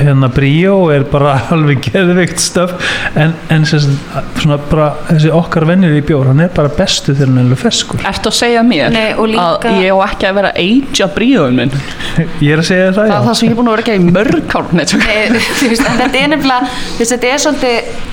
[0.01, 2.73] hérna bríó er bara alveg geðveikt stöf
[3.15, 7.13] en, en sem, sagt, svona bara þessi okkar vennir í bjór hann er bara bestu
[7.15, 10.29] þegar hann er alveg ferskur Ertu að segja mér Nei, líka- að ég á ekki
[10.31, 11.75] að vera age að bríðum minn?
[12.45, 13.85] ég er að segja það, Það er já það sem ég er búin að vera
[13.85, 15.05] ekki í mörg ár, nei tjók.
[15.07, 16.71] Nei, þú veist, en þetta er nefnilega
[17.01, 18.09] þetta er svolítið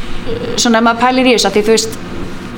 [0.61, 1.99] svona ef maður pælir í þessu að því þú veist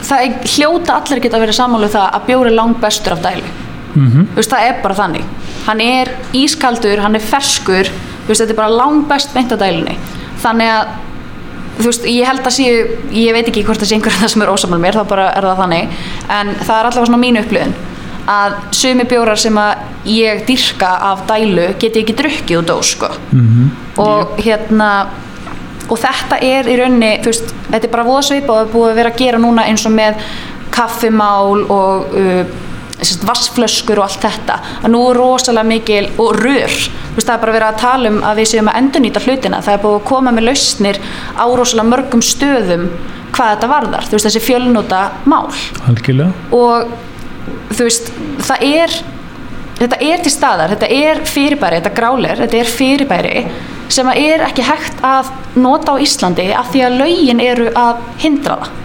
[0.07, 3.51] það er hljóta allir geta verið sammálu það að bjóri langt bestur af dælu.
[3.91, 4.27] Mhm.
[4.31, 5.25] þú veist, það er bara þannig.
[5.67, 7.91] Hann er ískaldur, hann er ferskur
[8.29, 9.97] veist, þetta er bara langt best beint af dælunni.
[10.43, 10.87] Þannig að
[11.85, 14.53] veist, ég held að séu, ég veit ekki hvort það sé einhverja það sem er
[14.53, 16.03] ósamal mér, þá bara er það þannig.
[16.29, 17.75] En það er allavega svona mínu upplifun
[18.31, 23.09] að sumi bjórar sem að ég dyrka af dælu geti ekki drukkið úr dós sko.
[23.97, 25.09] og hérna
[25.91, 28.73] og þetta er í rauninni þú veist, þetta er bara voða svipa og það er
[28.75, 30.25] búið að vera að gera núna eins og með
[30.71, 32.59] kaffimál og uh,
[33.01, 34.59] vassflöskur og allt þetta.
[34.85, 36.75] Að nú er rosalega mikil og rör.
[37.15, 39.77] Veist, það er bara verið að tala um að við séum að endurnýta hlutina, það
[39.77, 41.01] er búið að koma með lausnir
[41.35, 42.85] á rosalega mörgum stöðum
[43.31, 45.49] hvað þetta varðar, þú veist, þessi fjölnóta mál.
[45.89, 46.33] Algjörlega.
[46.57, 46.93] Og
[47.73, 48.13] þú veist,
[48.47, 48.97] það er
[49.81, 53.45] þetta er til staðar, þetta er fyrirbæri þetta grálir, þetta er fyrirbæri
[53.91, 58.05] sem að er ekki hægt að nota á Íslandi af því að lögin eru að
[58.23, 58.77] hindra það.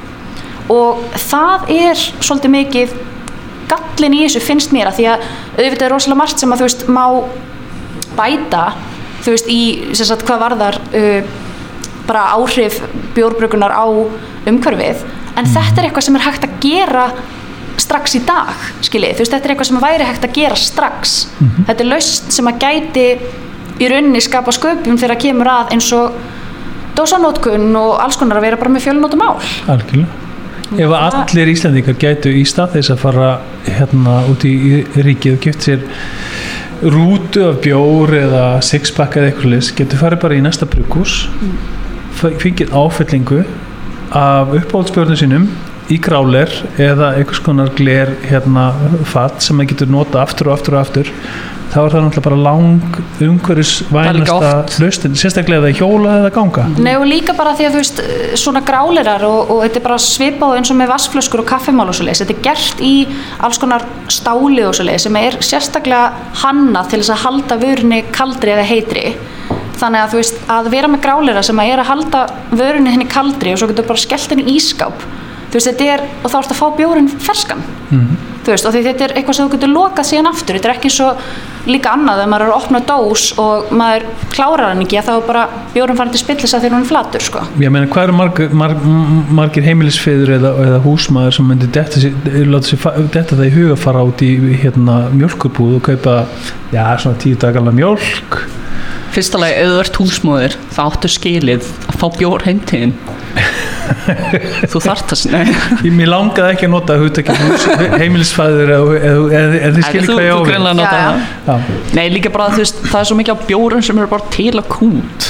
[0.74, 2.94] Og það er svolítið mikið
[3.70, 5.26] gallin í þessu finnst mér að því að
[5.60, 7.06] auðvitað er rosalega margt sem að þú veist má
[8.16, 8.64] bæta
[9.26, 9.62] þú veist í
[10.00, 11.30] sagt hvað varðar uh,
[12.06, 12.80] bara áhrif
[13.16, 13.86] bjórbrukunar á
[14.50, 15.06] umhverfið.
[15.36, 17.06] En þetta er eitthvað sem er hægt að gera
[17.86, 18.54] strax í dag
[18.86, 21.16] skiljið, þú veist þetta er eitthvað sem væri hægt að gera strax.
[21.68, 23.08] Þetta er laust sem að gæti
[23.76, 26.20] í rauninni skapa sköpum þegar kemur að eins og
[26.96, 29.36] dósanótkun og alls konar að vera bara með fjölunótum mál
[29.72, 30.22] algjörlega.
[30.76, 33.28] Ef að allir Íslandingar gætu í stað þess að fara
[33.68, 34.56] hérna út í
[34.96, 35.84] ríkið og gett sér
[36.96, 41.28] rútu af bjór eða sixpack eða eitthvað leys, getur farið bara í næsta brukus
[42.16, 43.44] fengið áfellingu
[44.16, 45.48] af uppáhaldsbjörnum sínum
[45.92, 48.72] í gráler eða einhvers konar gler hérna
[49.06, 51.12] fatt sem maður getur nota aftur og aftur og aftur
[51.76, 54.76] þá er það náttúrulega bara lang umhverfisvænasta oft.
[54.80, 56.66] hlustin, sérstaklega eða hjóla eða ganga.
[56.80, 58.02] Nei og líka bara því að þú veist
[58.40, 61.98] svona grálerar og, og þetta er bara svipað eins og með vassflöskur og kaffimál og
[61.98, 62.94] svo leiðis þetta er gert í
[63.48, 68.02] alls konar stáli og svo leiðis sem er sérstaklega hannað til þess að halda vörunni
[68.16, 69.06] kaldri eða heitri.
[69.76, 72.26] Þannig að þú veist að vera með grálera sem að er að halda
[72.56, 75.04] vörunni henni kaldri og svo getur bara skellt henni ískáp
[75.56, 77.62] þú veist þetta er og þá ertu að fá bjórin ferskan.
[78.46, 80.58] Þú veist og þetta er eitthvað sem þú getur lokað síðan aftur.
[80.58, 81.22] Þetta er ekki eins og
[81.72, 84.04] líka annað ef maður er að opna dós og maður
[84.36, 86.90] klárar hann ekki að þá er bara bjórin farin til spillis að því hún er
[86.92, 87.46] flatur sko.
[87.64, 88.84] Ég meina hvað eru margir, marg,
[89.40, 94.34] margir heimilisfiður eða, eða húsmaður sem myndi detta, detta það í huga fara út í
[94.60, 96.20] hérna, mjölkurbúð og kaupa
[96.76, 98.44] já, svona tíu dagala mjölk
[99.16, 102.96] Fyrsta lagi, ef þú ert húsmóðir þá áttu skilið að fá bjór heimtíðin
[104.72, 104.80] Þú
[105.16, 105.24] að
[105.86, 106.96] Ég mér langaði ekki að nota
[108.00, 109.42] heimilisfæður eða,
[109.76, 110.40] þið skilir þú, hvað ég á
[111.46, 111.56] Já.
[111.98, 114.54] Nei, líka bara þú veist, það er svo mikið af bjórum sem eru bara til
[114.56, 115.30] að kút.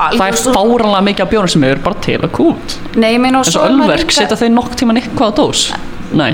[0.00, 2.76] Það er fáranlega mikið af bjórum sem eru bara til að kút.
[3.44, 5.64] Eins svo er líka- setja þau nokk tíman eitthvað á dós?
[6.16, 6.32] Nei,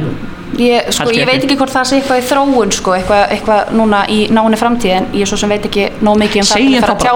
[0.56, 1.56] Ég, sko, ég veit ekki.
[1.60, 5.28] hvort það sé eitthvað í þróun sko, eitthvað, eitthvað núna í náni framtíð en ég
[5.28, 7.10] svo sem veit ekki nóg mikið um það Segjum til að það tjá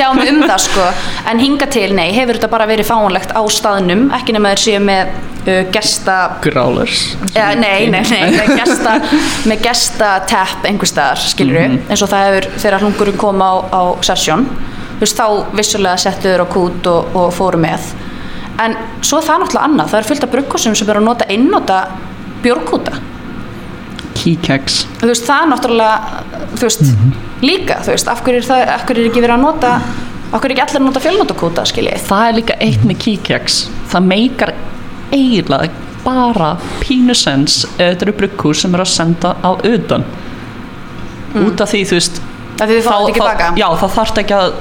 [0.00, 0.86] tjá mig um það sko.
[1.30, 4.80] en hinga til, nei, hefur þetta bara verið fáanlegt á staðnum, ekki nema þeir séu
[4.82, 7.02] með uh, gesta grálers
[7.36, 8.94] ja, nei, nei, nei, með gesta
[9.52, 11.78] með gesta tap einhver staðar skilur Mhm.
[11.90, 16.26] eins og það hefur þegar hlungurinn kom á, á sesjón þú veist, þá vissulega settu
[16.32, 17.86] þeir á kút og, og fóru með.
[18.62, 21.26] En svo er það náttúrulega annað, það er fullt af bruggosum sem eru að nota
[21.34, 21.78] einnota
[25.00, 25.94] þú veist, það er náttúrulega
[26.62, 26.82] veist,
[27.44, 29.72] líka, þú veist, af hverju er, það, af hverju er ekki verið að nota
[30.34, 31.64] af hverju er ekki allir að nota fjölnotakúta,
[32.08, 33.58] Það er líka eitt með keykegs
[33.92, 34.54] Það meikar
[35.14, 40.04] eiginlega bara pínusens eru brugghús sem eru að senda á utan.
[41.40, 42.20] Út af því, þú veist
[43.10, 43.52] ekki baka.
[43.58, 44.58] Já, það þarf ekki að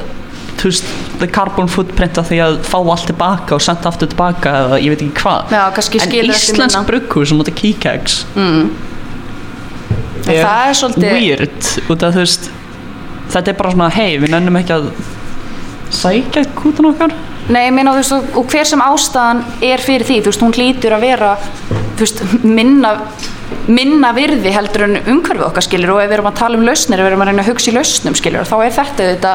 [0.64, 0.89] þú veist,
[1.20, 4.93] the carbon footprint af því að fá allt tilbaka og senda aftur tilbaka eða ég
[4.93, 5.53] veit ekki hvað.
[5.99, 8.22] En íslensk brugghús sem nota keykegs
[10.24, 12.47] En það er svolítið weird út af þú veist
[13.34, 14.89] þetta er bara svona, hei, við nennum ekki að
[15.93, 17.14] sækja kútan okkar.
[17.51, 20.55] Nei, ég meina, þú veist, og, hver sem ástæðan er fyrir því, þú veist, hún
[20.55, 21.32] hlýtur að vera
[21.97, 22.93] þú veist, minna
[23.70, 26.99] minna virði heldur en umhverfið okkar skilur og ef við erum að tala um lausnir
[26.99, 29.34] ef við erum að reyna að hugsa í lausnum skilur þá er þetta þetta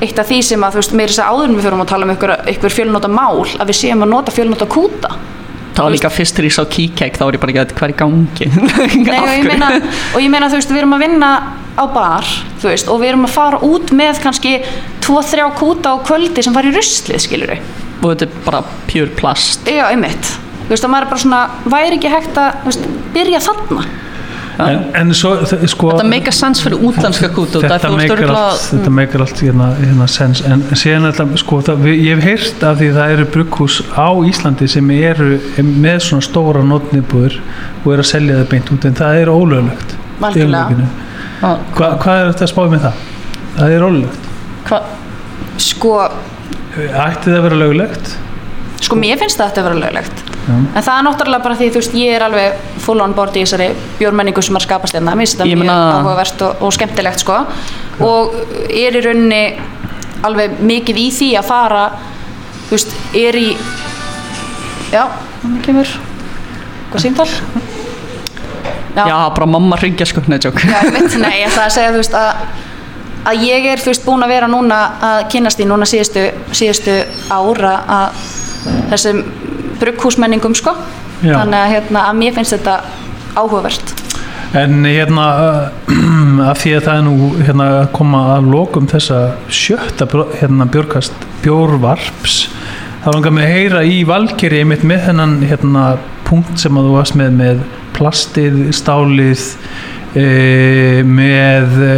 [0.00, 2.06] eitt af því sem að þú veist, meira þess að áður við fyrir að tala
[2.06, 2.14] um
[2.54, 5.12] ykkur fjölnóta mál að við séum að nota fjölnóta kúta.
[5.70, 7.92] Það var líka fyrst þegar ég sá keycake þá var ég bara ekki að hvað
[7.92, 8.48] er gangi.
[9.06, 9.68] Nei, og ég meina,
[10.14, 11.30] og ég meina, þú veist, við erum að vinna
[11.78, 14.56] á bar, þú veist, og við erum að fara út með kannski
[15.06, 17.54] 2-3 kúta á kvöldi sem fara í ruslið, skilur
[18.00, 19.66] og þetta er bara pure plast.
[19.68, 20.34] Já, einmitt.
[20.64, 21.40] Þú veist, að maður er bara svona,
[21.74, 23.84] væri ekki hægt að, veist, byrja þarna.
[24.68, 29.24] En, en svo sko þetta meika sens fyrir útlandska kútu þetta meikar allt, þetta meikar
[29.24, 32.90] allt hérna, hérna sens en síðan alltaf, sko, það, við, ég hef heyrt af því
[32.98, 35.30] það eru brugghús á Íslandi sem eru
[35.80, 37.38] með svona stóra notnibúður
[37.84, 40.88] og eru að selja það beint út en það er ólöglegt Algjörlega.
[41.40, 43.04] Hva, hvað er þetta að spáði með það?
[43.60, 44.26] það er ólöglegt
[44.68, 44.98] hvað
[45.60, 45.94] Sko,
[46.80, 48.12] ætti það að vera löglegt?
[48.80, 50.22] sko, mér finnst þetta að vera löglegt.
[50.50, 50.54] Já.
[50.58, 53.44] En það er náttúrulega bara því, þú veist, ég er alveg full on board í
[53.44, 53.70] þessari
[54.00, 55.14] bjórmenningu sem er skapast hérna.
[55.14, 57.38] Mér finnst þetta mjög áhugavert og, og skemmtilegt, sko.
[58.06, 58.34] Og
[58.66, 59.42] er í rauninni
[60.26, 61.84] alveg mikið í því að fara,
[62.68, 63.48] þú veist, er í,
[64.92, 65.04] já,
[65.44, 65.98] hann kemur,
[66.90, 67.28] hvað símtal?
[68.96, 70.80] já, bara mamma ringja sko, neðjók Já,
[71.22, 72.42] nei, ég ætla að segja, þú veist, að,
[73.30, 74.80] að ég er, þú veist, búin að vera núna
[75.10, 76.26] að kynast í núna síðustu,
[76.56, 76.96] síðustu
[77.32, 78.24] ára að
[78.90, 79.22] þessum
[79.80, 80.76] brugghúsmenningum, sko.
[81.20, 82.76] Þannig að, hérna, að mér finnst þetta
[83.36, 83.96] áhugavert.
[84.56, 85.26] En hérna
[86.50, 90.08] af því að það er nú hérna að koma að lokum þessa sjötta
[90.40, 92.40] hérna bjórkast bjórvarps
[93.04, 95.84] þá langar mig að heyra í Valgeri einmitt með þennan hérna
[96.26, 97.62] punkt sem að þú varst með með
[97.96, 99.44] plastið, stálið
[101.06, 101.94] með e,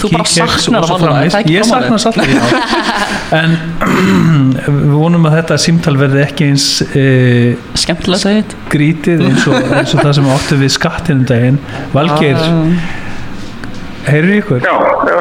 [0.00, 2.42] Þú bara saknar að valda, Ég saknar já.
[3.40, 7.04] En við vonum að þetta símtal verði ekki eins e,
[7.80, 8.54] skemmtilega segið.
[8.72, 11.58] grítið eins og, eins og það sem áttu við skattinum daginn.
[11.96, 13.00] Valgeir, Ah.
[14.08, 14.74] Heyrðu ykkur Já,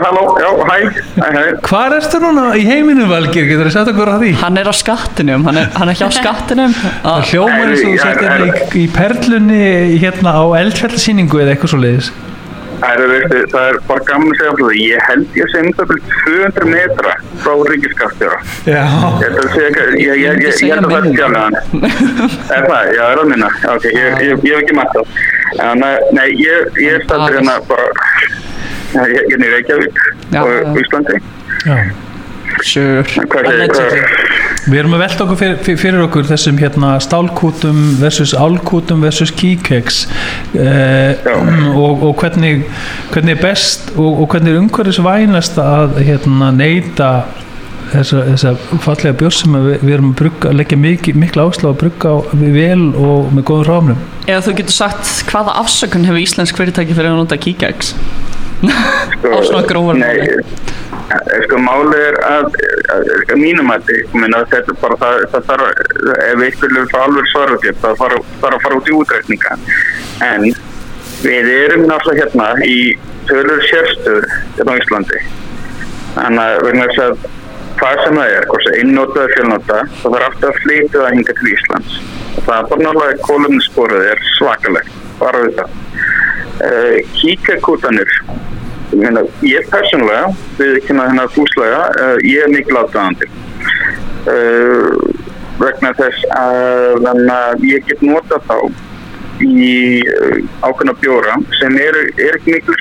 [0.05, 0.75] halló, já, hæ,
[1.19, 1.45] hæ, hæ.
[1.69, 4.33] Hvar ertu núna í heiminum Valgeir, getur þú sett okkur á því?
[4.43, 6.75] hann er á skattinum, hann er, hann er hjá skattinum
[7.05, 8.51] Það hljómar eins og þú settir herri.
[8.51, 9.63] í, í perlunni
[10.03, 12.13] hérna á eldfjallasýningu eða eitthvað svo leiðis
[12.83, 14.79] Það er, bara gaman að segja frá því.
[14.89, 18.39] Ég held ég sem það byrja 200 metra frá ríkiskaftjóra.
[18.67, 21.15] Já, Ég held að segja ekki, ég, ég, ég, ég, ég held að það er
[21.21, 21.55] fjarlæðan.
[22.57, 22.89] Er það?
[22.97, 23.51] Já, er það minna.
[23.71, 25.05] Ok, ég, hef ekki.
[25.63, 27.87] En, eh, nei, ég, ég er stættur hérna bara,
[28.93, 30.01] Er í Reykjavík
[30.33, 30.77] Já, og.
[30.81, 31.19] Íslandi.
[31.65, 31.77] já.
[32.63, 33.01] Sure.
[34.63, 40.03] Við erum að velta okkur fyrir, fyrir- okkur þessum hérna stálkútum versus álkútum versus keycakes
[40.53, 41.17] eh,
[41.73, 42.61] og, og hvernig,
[43.11, 47.09] hvernig er best og, og hvernig er umhverfisvænast að hérna neyta
[47.91, 48.53] þessa, þessa
[48.85, 52.91] fallega björn sem við, við erum að brugga, leggja mikil, mikla áslá að brugga vel
[52.93, 57.19] og með góðum rámnum Eða þú getur sagt hvaða afsökun hefur íslensk fyrirtæki fyrir að
[57.25, 57.91] nota keycakes
[58.63, 62.55] á svona grófar Nei, eh, sko máli er að,
[62.93, 65.81] að, að mínum að þetta er bara það, það þarf,
[66.27, 69.57] ef vil fá alveg svara þér, það þarf að fara út í útreikninga.
[70.29, 70.47] En
[71.23, 72.77] við erum náttúrulega hérna í
[73.29, 75.23] tölur sérstöð hérna á Íslandi.
[76.15, 77.29] Þannig að vegna þess að
[77.79, 78.49] hvað sem það er,
[78.79, 81.95] einnóta eða fjölnóta, það þarf alltaf að flytja það hinga til Íslands.
[82.33, 85.82] Og það er bara náttúrulega kólumnisporið er svakalegt, bara við það.
[86.61, 88.09] Uh, kíkakútanir
[88.91, 90.27] ég, meina, ég persónulega
[90.59, 93.29] við kynna hérna fúslega uh, ég er mikil aðdæðandi
[94.29, 94.91] uh,
[95.57, 98.57] vegna þess að að ég get nota þá
[99.41, 100.03] í
[100.61, 102.77] ákveðna bjóra sem eru er ekki mikil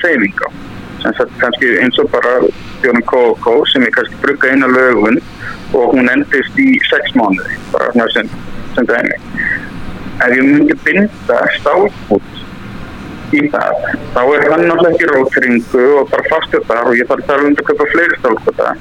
[1.17, 2.37] sagt kannski eins og bara
[2.83, 3.55] bjórnum K.O.K.
[3.73, 5.19] sem ég kannski brugga eina lögun
[5.73, 8.29] og hún endist í sex mánuði bara sem,
[8.77, 9.17] sem dæmi.
[10.21, 12.42] Ef ég myndi binda stálfút
[13.39, 17.25] í það, þá er hann náttúrulega ekki rótringu og bara fastur þar og ég þarf
[17.29, 18.73] þar um að köpa fleiri stálkvota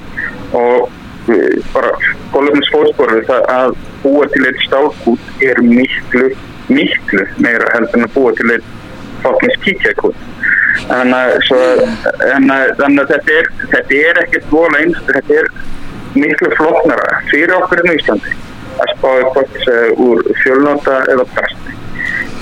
[0.61, 0.91] og
[1.33, 1.93] eh, bara
[2.35, 6.31] kólumins fótsporu það að búa til eitt stálkút er miklu,
[6.73, 8.71] miklu meira heldur en að búa til eitt
[9.23, 10.29] fokins kíkjakút
[10.89, 11.61] þannig að, svo,
[12.33, 15.53] en, að- þannig að þetta er þetta er ekkert vola eins þetta er
[16.17, 18.33] miklu floknara fyrir okkur í Íslandi
[18.83, 21.77] að spá upp úr fjölnóta eða plasti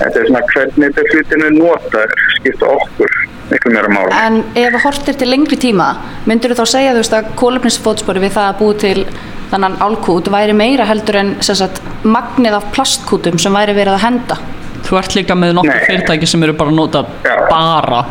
[0.01, 3.19] þetta er svona hvernig þetta hlutinu notar skipta okkur
[3.51, 4.15] miklu meira máli.
[4.21, 5.91] En ef þú hortir til lengri tíma,
[6.31, 9.05] myndur þú þá segja þú veist að kólefnisfótspori við það að búi til
[9.51, 14.39] þannan álkút væri meira heldur en sagt, magnið af plastkútum sem væri verið að henda?
[14.87, 17.35] Þú ert líka með nokkur fyrirtæki sem eru bara að nota Já.
[17.51, 18.05] bara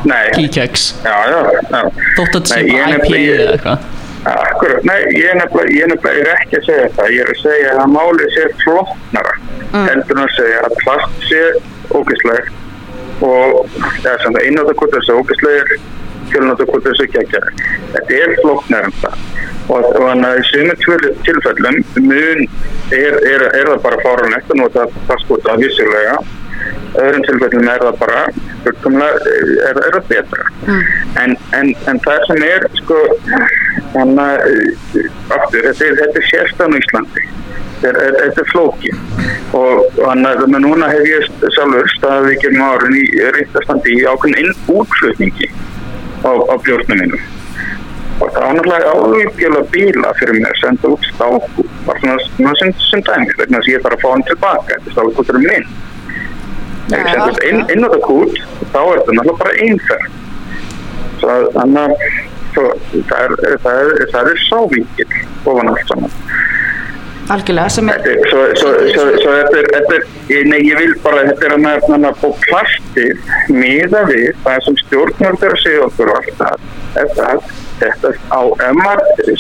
[1.72, 1.80] já.
[2.18, 3.88] Þótt að þetta sé IP eða eitthvað.
[4.30, 7.38] Akkurat, nei, ég nefnilega, ég er nefnilega er ekki að segja það, ég er að
[7.40, 9.36] segja að málið sé flóknara
[9.72, 11.44] heldur en að segja að plast sé
[11.96, 12.52] ógæsleg
[13.26, 15.80] og eða sem það einnáttakvot þessu ógæslegir
[16.30, 17.48] fjölnáttakvot þessu geggjar
[17.94, 19.24] þetta er flóknara en það.
[19.70, 22.44] Og, þannig að í sumum tilfellum mun
[22.96, 26.16] er, er, er það bara fáranlegt að nota plastkvota vissulega.
[27.00, 28.24] Öðrum tilfellum er það bara
[28.66, 29.36] fullkomlega
[29.70, 30.48] er, er það betra.
[31.22, 33.04] En, en, en það sem er sko
[33.94, 34.42] þannig að
[35.38, 37.28] aftur, þetta er, er sérstæðan í Íslandi
[37.82, 38.92] þetta er, er flóki
[39.58, 43.04] og þannig að núna hef ég sjálfur staðið ekki um árin í
[43.36, 45.50] reyndastandi í ákveðin útflutningi
[46.28, 47.28] á, á bjórnum mínum.
[48.20, 51.66] Og það var náttúrulega ávíkjöla bíla fyrir mig að senda út stáku.
[51.88, 54.96] Bara svona, sem, sem dæmi vegna þess að ég þarf að fá hann tilbaka þetta
[54.96, 55.70] stákutur er minn.
[56.90, 58.42] Ef ég senda út inn, inn á það kút
[58.74, 60.18] þá er þetta náttúrulega bara einferð.
[61.56, 61.96] Þannig að
[63.10, 65.10] það er, er, það er sávíkil
[65.48, 66.20] ofan allt saman
[67.30, 69.98] Algjörlega, sem er Þetta svo, svo, svo, svo þetta er, þetta
[70.38, 73.06] er nei, ég vil bara, þetta er hann að, hann að bú plasti
[73.54, 76.64] miða við það sem stjórnvöld að segja okkur og allt það,
[77.04, 77.52] er það
[77.84, 78.42] þetta á,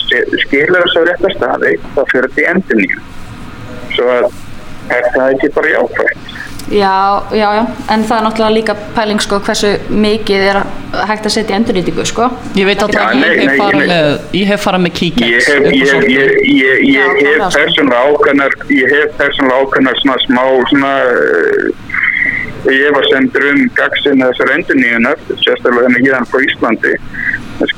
[0.05, 2.89] se- skilur þessu á rétta staði, þá fyrir þetta í endinni
[3.95, 4.29] svo að
[4.97, 6.37] er það ekki bara jákvæmt
[6.69, 10.59] Já, já, já, en það er náttúrulega líka pæling sko hversu mikið er
[11.09, 12.27] hægt að setja í endurnýtingu sko.
[12.59, 13.87] Ég veit alltaf að ég hef nei.
[13.89, 15.73] með ég hef farið með á ég, hef, sóknum.
[15.73, 17.47] ég, ég, Já, ég hef klálega.
[17.55, 20.93] persónulega ákveðnar ég hef persónulega ákveðnar svona smá svona
[22.69, 26.93] ég var sendur um gagsin þessar enduníunar sérstaklega henni hérna frá Íslandi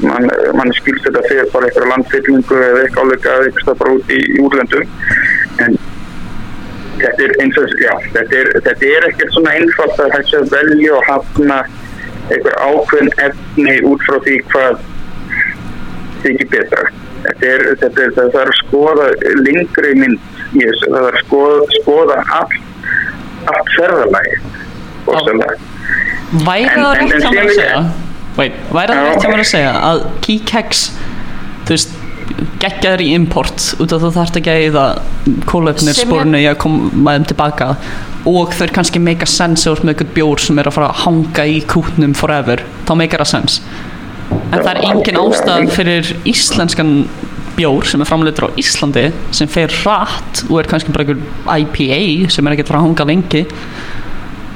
[0.04, 4.12] man, man skilst þetta fyrir bara eitthvað landfyllingu eða eitthvað áleika eða eitthvað bara út
[4.12, 4.86] í, í útlöndum
[5.64, 5.80] en
[7.02, 8.50] þetta er eins og já, þetta er,
[8.88, 11.60] er ekkert svona einfalt að hægt að velja og hafna
[12.32, 14.84] einhver ákveðin efni út frá því hvað
[16.22, 16.86] þykir betra.
[17.22, 19.10] Þetta er, þetta er, það þarf að skoða
[19.46, 22.56] lengri mynd þessu, það þarf að skoða, skoða allt,
[23.56, 23.76] allt
[25.06, 25.60] bókstaflega.
[26.46, 27.82] Væri það rétt hjá mér að segja
[28.38, 30.84] væri það rétt hjá mér að segja að keycakes
[31.66, 31.98] þú veist
[32.62, 34.12] geggjaður í import út af þú
[34.42, 34.64] ekki að
[35.96, 37.70] Sem ég- spórinu í að koma þeim tilbaka.
[38.26, 41.02] Og þau kannski make a sense eða með eitthvað bjór sem er að fara að
[41.06, 43.62] hanga í kútnum forever, þá make a sense.
[44.52, 46.94] En það er engin ástæð fyrir íslenskan
[47.58, 51.20] bjór sem er framleitur á Íslandi sem fer hratt og er kannski bara einhver
[51.60, 53.42] IPA sem er ekkert fara að hanga lengi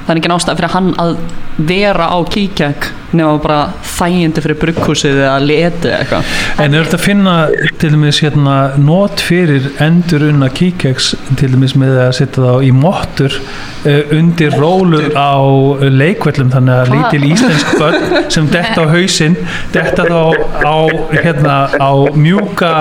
[0.06, 1.16] það er engin ástæð fyrir hann að
[1.56, 6.32] vera á kíkjæk nema bara þægindi fyrir brugghúsið eða leti eitthvað.
[6.62, 7.34] En er þetta að finna
[7.80, 12.72] til dæmis hérna nót fyrir endur unna kíkeks til dæmis með að setja þá í
[12.76, 15.38] móttur uh, undir rólur á
[15.86, 19.38] leikvellum þannig að lítil íslensk börn sem detta á hausinn
[19.74, 20.20] detta þá
[20.66, 20.76] á
[21.14, 22.74] hérna á mjúka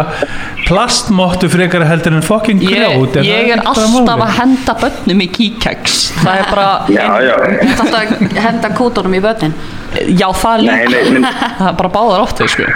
[0.66, 6.00] plastmóttu frekar heldur en ég, grjót ég er það alltaf að henda bönnum í kíkjeks
[6.24, 7.06] það er bara já.
[7.16, 9.56] Þú ert alltaf að henda kútunum í börnin
[10.20, 12.70] já það líka það er bara báðar áttu sko.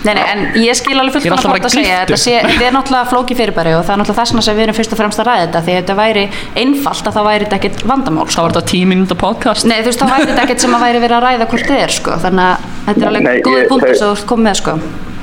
[0.00, 2.64] Nei, nei, en ég skil alveg fullt alltaf þú ert að segja þetta, sé, þetta
[2.70, 5.20] er náttúrulega flóki fyrirbæri og það er náttúrulega þess sem við erum fyrst og fremst
[5.20, 6.22] að ræða þetta því ef þetta væri
[6.62, 8.44] einfalt að þá væri þetta ekkert vandamál þá sko.
[8.46, 11.02] var þetta tíu mínúta podcast Nei, þú veist, þá væri þetta ekkert sem að væri
[11.04, 12.16] verið að ræða hvort þið er sko.
[12.24, 14.78] þannig að þetta er alveg góð það- sem þú ert komið með sko.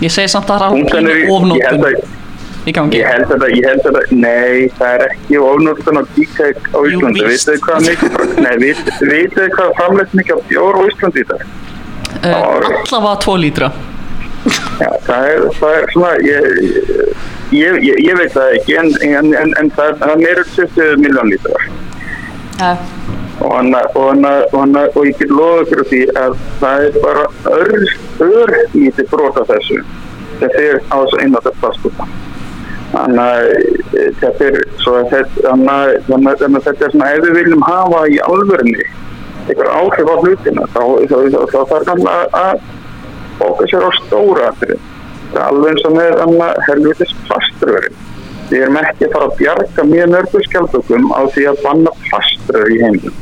[0.06, 2.16] ég segi samt að það er Punktan
[2.68, 6.00] í gangi Ég held að það, ég held að það, nei, það er ekki ofnóttan
[6.00, 7.26] á kíkæk á Jú, Íslandi.
[7.28, 7.48] víst.
[7.48, 11.24] Vitið þið hvað mikið, nei, vit- vitið þið hvað framleitt mikið á bjór á Íslandi
[11.24, 11.46] í dag?
[12.18, 13.72] uh, allavega tvo lítra
[14.80, 16.46] Já, það er, það er svona, ég,
[17.52, 21.32] ég, ég, ég veit það ekki, en, en, en, en það, það er 20 miljón
[21.34, 21.66] lítrar.
[22.62, 22.76] ja.
[23.38, 26.96] Og, hana, og, hana, og, hana, og ég get loða fyrir því að það er
[27.04, 27.74] bara ör,
[28.26, 29.78] ör lítið brot af þessu
[30.40, 32.08] sem fyrir á þessu einnáttar plastúta.
[32.94, 34.58] Þannig að eh, þetta er
[35.44, 38.86] þannig að- þetta er svona ef við viljum hafa í alvörni
[39.48, 42.60] einhver áhrif á hlutina þá, þá, þá, þá þarf hann að- að
[43.40, 46.22] fókusera á stóra er alveg eins og með
[46.68, 47.96] helvitis plaströrin.
[48.50, 52.70] Við erum ekki að fara að bjarga mjög mörgur skjaldökum á því að banna plaströr
[52.72, 53.18] í heiminum.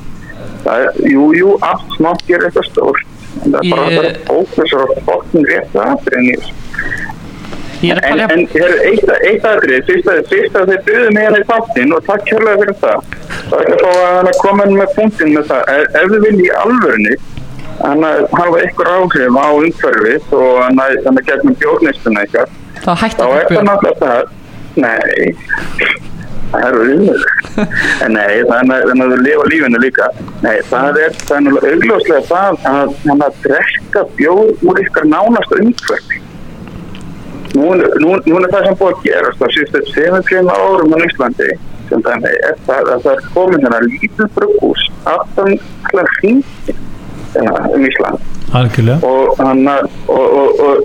[0.66, 3.06] Það er, jú, jú, allt smátt gerir eitthvað stórt.
[3.44, 6.46] En það er bara að að fókusera á fokkin rétt atriðin
[7.92, 12.06] En, en er eitt, eitt aðrið, fyrst að, þeir byggðu mig hérna í þáttinn og
[12.08, 13.16] takk kjörlega fyrir það.
[13.50, 15.72] Það er ekki að koma með punktinn með það.
[15.76, 17.16] Ef, ef við viljum í alvörni,
[17.82, 23.22] hann hafa ykkur áhrif á umhverfið og hann að, að gegnum bjórnistuna ykkar, þá hætti
[23.22, 24.36] það bjór náttúrulega það,
[24.82, 25.90] nei,
[26.52, 27.32] það er umhverfið.
[28.12, 30.10] Nei, þannig að þú lifa lífinu líka.
[30.44, 36.25] Nei, það er, augljóslega það að hann að drekka bjór úr ykkar nánasta umhverfi
[37.56, 37.72] nú,
[38.04, 41.52] nú, nú er það sem búið að gerast á síðustu 7-5 árum á Íslandi
[41.90, 45.56] sem þannig er það að það er komin þennan lítið brugghús aftan
[45.90, 46.84] allar hringin
[47.36, 48.28] um Ísland.
[49.04, 50.84] Og hann og, og, og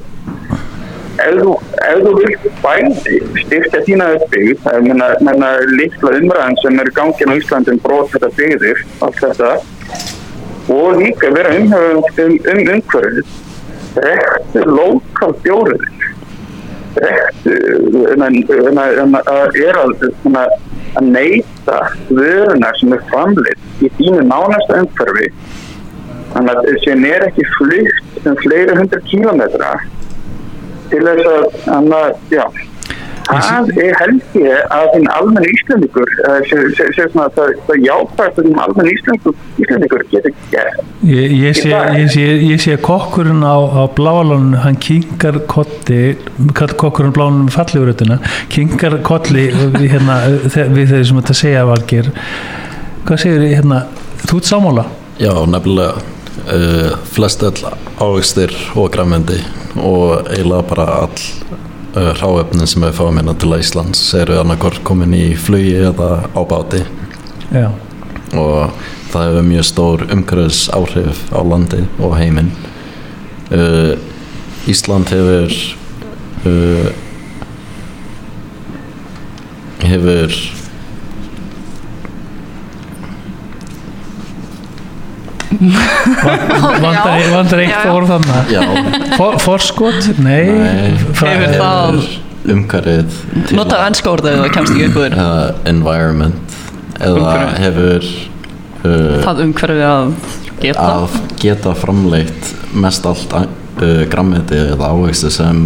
[1.21, 6.93] ef þú, vilt bæði styrkja þína uppbyggð það er menna, menna litla umræðan sem er
[6.97, 9.53] gangin á Íslandi um brot þetta byggðir allt þetta
[10.71, 13.27] og líka vera umhverfum um, um umhverfið
[14.07, 16.80] rektu lokal bjórið rektu en, en, en,
[19.64, 19.91] er að,
[20.97, 21.78] að neyta
[22.09, 25.28] vörunar sem er framleitt í þínu nánasta umhverfi.
[26.30, 29.70] Þannig að sem er ekki flytt um fleiri hundra kílometra
[30.91, 31.24] til þess
[31.70, 32.45] að að, já
[33.29, 36.64] það er held ég að þinn almenn íslendingur eh, sem
[37.12, 41.71] svona það, það jákvæmt að þinn almenn íslendingur, getur gert Ég, sé,
[42.75, 46.01] að kokkurinn á, á bláalónu, hann kinkar kolli,
[46.59, 48.18] kall- kokkurinn bláalónu með fallífurötuna,
[48.53, 50.18] kinkar kolli við, hérna,
[50.53, 52.11] þe- við þeir sem þetta segja valgir.
[53.09, 53.83] Hvað segir þið hérna,
[54.27, 54.87] þú ert sámála?
[55.21, 55.97] Já, nefnilega
[56.57, 57.64] uh, flest öll
[58.01, 59.41] ávegstir og græmendi
[59.81, 61.27] og eiginlega bara all
[61.97, 66.41] uh, hráefnin sem við fáum hérna til Íslands eru annarkort komin í flugi eða á
[66.49, 66.82] báti
[67.51, 67.70] Já.
[68.38, 68.72] og
[69.11, 72.53] það hefur mjög stór umhverfis áhrif á landi og heiminn
[73.51, 73.95] uh,
[74.70, 75.55] Ísland hefur
[76.47, 76.91] uh,
[79.82, 80.59] hefur
[86.84, 88.53] Vandar, eitt orð þannig.
[89.44, 90.11] forskot?
[90.22, 90.44] Nei.
[91.18, 92.03] Hefur það-
[93.46, 95.16] til Notaðu ennska orðið það kemst ekki upp úr.
[95.24, 96.59] Eða environment.
[97.01, 98.07] Eða hefur
[98.84, 100.12] uh, Það umhverfið að
[100.61, 100.88] geta.
[100.88, 105.62] að geta framleitt mest allt uh, grammeti eða ávegstu sem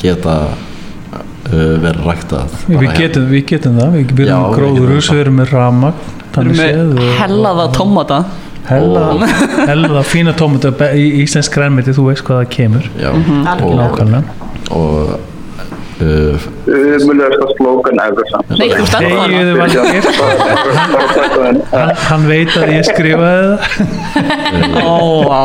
[0.00, 2.56] geta uh, verið ræktað.
[2.68, 6.64] Við getum, við getum það, við byrjum við gróðurhús, getum við erum með ramag, Við
[6.64, 8.22] erum með hellaða tómata
[8.68, 9.26] Hella,
[9.70, 12.88] hella fína tómata í íslensk grænmeti, þú veist hvað það kemur.
[13.00, 13.66] Já, Algjörlega.
[13.66, 14.22] og, nákvæmlega.
[14.72, 15.20] Og
[16.02, 16.46] uh,
[17.02, 18.46] Umulegasta slókan ever samt.
[21.72, 23.62] Hann, hann veit að ég skrifaði það.
[24.82, 25.42] Ó, vá.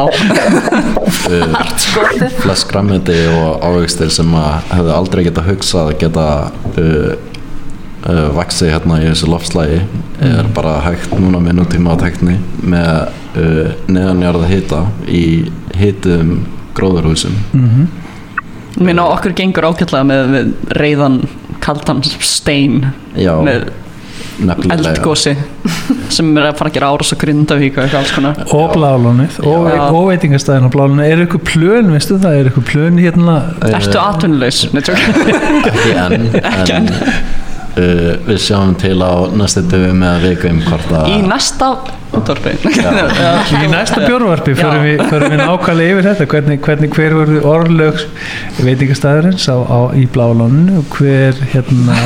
[1.77, 2.37] Skotið.
[2.41, 6.27] flest grammiti og ávegstir sem að hefðu aldrei geta hugsað að geta
[6.77, 7.11] uh,
[8.07, 9.79] uh, vaksið hérna í þessu loftslægi
[10.27, 12.91] er bara hægt núna með nútíma á tekni með
[13.37, 15.25] uh, neðanjarða hita í
[15.77, 16.39] hitum
[16.77, 17.37] gróðurhúsum
[18.77, 21.21] Minna okkur gengur ágætlega með, með reyðan
[21.63, 22.83] kaldan stein
[23.17, 23.71] Já, með
[24.37, 24.91] nefnilega.
[24.91, 25.33] eldgósi
[26.13, 28.43] sem er að fara að gera árás og grindavík og eitthvað alls konar.
[28.53, 33.01] Og blálónið og, og veitingastæðin á blálónið er eitthvað plön, veistu það, er eitthvað plön
[33.01, 33.37] hérna?
[33.71, 34.63] Ertu atvinnulegs?
[35.71, 36.91] Ekki enn Ekki en
[37.77, 41.71] uh, við sjáum til á næstu döfu með að vikum hvort að Í næsta
[42.17, 42.53] útvarpi.
[43.63, 44.59] Í næsta bjórvarpi Já.
[44.61, 46.29] förum við, förum við nákvæmlega yfir þetta.
[46.33, 48.07] Hvernig, hvernig hver voru orðlögs
[48.63, 51.97] veitingastæðurins á, á, í blálóninu og hver hérna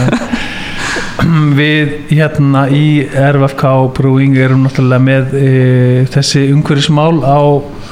[1.59, 3.67] við hérna í RFK
[3.97, 5.51] Brewing erum náttúrulega með e,
[6.11, 7.41] þessi umhverfismál á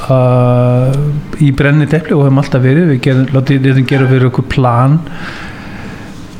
[0.10, 0.98] uh,
[1.40, 2.96] í brenni depli og hefum alltaf verið.
[2.96, 5.00] Við gerum, þetta gera fyrir okkur plan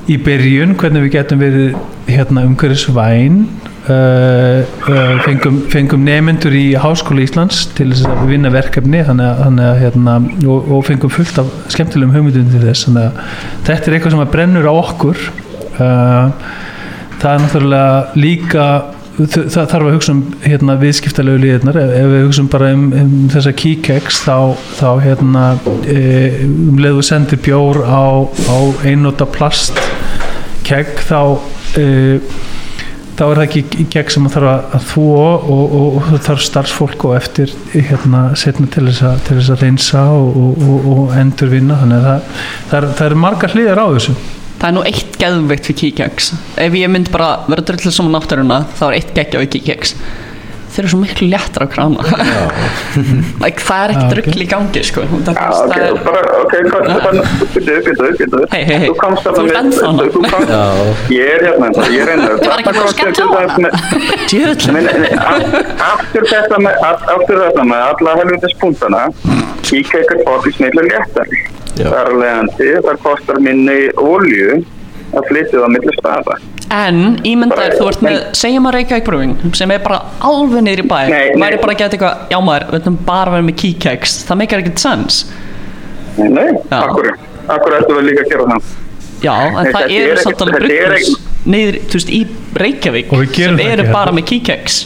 [0.10, 1.76] í byrjun hvernig við getum verið
[2.10, 3.43] hérna umhverfisvæn
[3.89, 9.84] uh, uh, fengum, fengum nefnendur í Háskóla Íslands til þess að vinna verkefni þannig þannig
[9.84, 10.16] hérna,
[10.49, 13.20] og, og fengum fullt af skemmtilegum hugmyndum til þess að
[13.68, 15.28] þetta er eitthvað sem brennur á okkur.
[15.80, 16.55] Uh,
[17.20, 18.70] það er náttúrulega líka
[19.20, 21.80] það þarf að hugsa um hérna, viðskiptalegu liðirnar.
[21.82, 24.36] Ef, ef við hugsa bara um, um þessa keycakes þá,
[24.80, 25.45] þá hérna,
[25.84, 26.01] e,
[26.47, 28.57] um leið og sendir bjór á, á
[28.88, 29.89] einnóta plast
[30.70, 31.20] kegg þá
[31.82, 31.86] e,
[33.20, 36.43] þá er það ekki gegn sem að þarf að- þvó og, og, og það þarf
[36.45, 41.15] starfsfólk og eftir hérna setna til þess að, til þess að reynsa og, og, og
[41.20, 41.80] endurvinna.
[41.82, 44.15] Þannig að það, það, er, það er margar hlýðar á þessu.
[44.59, 46.26] Það er nú eitt geðveikt við kíkjaks.
[46.59, 49.93] Ef ég mynd bara vera drullu saman náttúruna þá er eitt geggja við kíkjaks
[50.80, 51.99] Þeir eru svo miklu léttar að krana
[53.43, 54.11] like, Það er ekki ok.
[54.13, 55.01] drulli í gangi sko.
[55.11, 56.30] það, það ok, er, bara.
[57.59, 60.32] Þú komst Þú þarna ert ennþá með, þú þarna.
[60.32, 60.63] komst, Já.
[61.15, 62.30] ég er hérna, ég er hérna.
[62.30, 63.69] Ég var ekki að skella á á.
[64.30, 65.43] Djöfull Nei, nei, nei, a-
[65.89, 69.01] aftur þetta með, a- aftur þetta með alla helvitis punktana,
[69.67, 71.41] kíkækar fólk í snillu léttari.
[71.80, 74.61] Þar að leiðandi, það kostar minni olju
[75.15, 76.39] að flytja það millir staða.
[76.70, 80.88] En ímyndaðir þú ert með segjum að Reykjavík Brewing sem er bara alveg niður í
[80.91, 80.99] bæ.
[81.41, 84.13] Væri bara að geta eitthvað, já maður, við ætlum bara að vera með kíkjaks.
[84.28, 85.17] Það meikar ekkert sens
[86.20, 87.09] Nei, nei, akkur,
[87.47, 88.70] akkur ættu við líka að gera það.
[89.24, 91.09] Já, en Nei, það eru er samt alveg brugghús
[91.49, 92.22] niður, þú veist, í
[92.59, 94.15] Reykjavík sem það eru ekki bara hérna.
[94.20, 94.80] með kíkjaks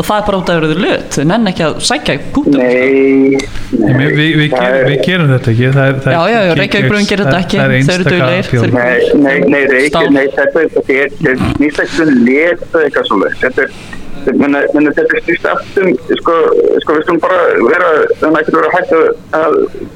[0.00, 2.56] og það er bara út af að vera lut þau nenn ekki að sækja pútum
[2.56, 3.36] Nei,
[3.70, 6.40] Nei, við, Það gerum, er- við gerum þetta ekki það er, það er Já, já,
[6.40, 8.04] já, Keycakes, Reykjavík Brewing gerir þetta ekki, er þau eru
[8.50, 8.68] bjór.
[8.74, 10.10] Nei, nei, nei, reykja, Stál.
[10.16, 13.38] nei, þetta er, er, er um lit eða eitthvað svoleiðis.
[13.44, 16.36] Þetta er, menna, menna, þetta snýst allt um, sko,
[16.84, 17.90] sko, við skulum bara vera,
[18.20, 19.06] þannig að ekki vera hægt að,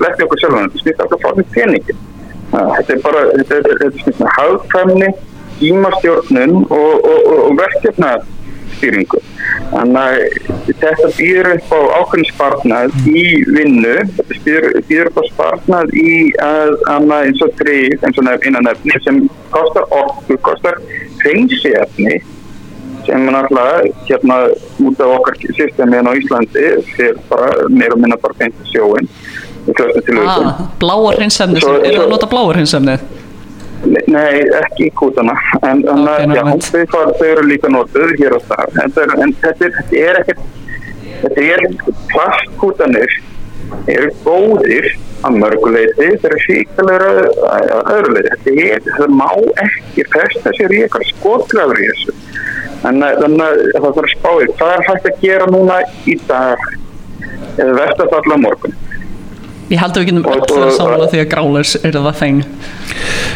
[0.04, 1.98] leggja okkur sjálfan, þetta snýst alltaf fórnum peningi.
[2.54, 5.10] Þetta er bara, þetta, þetta, þetta snýst með hagkvæmni,
[5.58, 7.58] tímastjórnun og, og, og, og
[8.84, 9.20] verkefnastýringu.
[9.70, 13.24] Þannig að þetta býður upp á ákveðin sparnað í
[13.54, 13.94] vinnu,
[14.44, 16.12] býður, upp á sparnað í
[16.42, 19.22] að annað eins og drif, eins og nef- innan efni sem
[19.54, 20.78] kostar orku, kostar
[21.24, 22.20] hreinsiefni
[23.04, 24.36] sem er náttúrulega hérna
[24.80, 26.62] út af okkar systemi hérna á Íslandi
[26.96, 29.08] fyrir bara meira og minna bara í sjóin
[30.24, 32.96] ah, Bláa hreinsefni, Svo- er að nota bláa hreinsefni?
[33.84, 35.34] Nei, ekki kútana
[35.68, 40.02] en þau, eru líka notuð hér og þar en, þetta er- en þetta, er, þetta
[40.08, 40.44] er ekkert
[41.24, 41.64] þetta er
[42.12, 43.16] plastkútanir
[43.88, 44.88] eru góðir
[45.24, 49.28] að mörguleiti þeir eru síkalegur að öðru leiti þetta er, það má
[49.66, 52.16] ekki festa sér í eitthvað skotgrafur í þessu.
[52.84, 56.66] Að- þannig að það þarf að spáði hvað er hægt að gera núna í dag
[57.58, 58.76] eða vestast allar morgun
[59.72, 62.44] Ég held að við getum og- samla því að grálers eru það þeng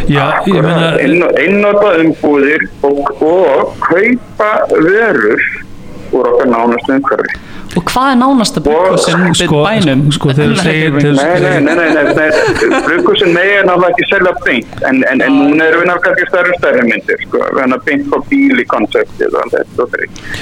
[0.08, 5.42] Já, ég meina Inn- einnota umbúðir og, og kaupa vörur
[6.12, 7.34] úr okkar nánastu umhverfi.
[7.76, 10.04] Og hvað er nánasta brugghúsin við sko- bænum?
[10.16, 10.94] sko, þegar þú segir-?
[10.94, 12.80] Nei, nei, nei, nei, nei, nei.
[12.86, 16.30] brukusin megi er náttúrulega ekki selja beint, en, en, en núna erum við náttúrulega kannski
[16.30, 19.84] stærri stærri myndir, sko, við erum að beint á bíl í konseptið og allt þetta
[19.84, 20.32] og þetta.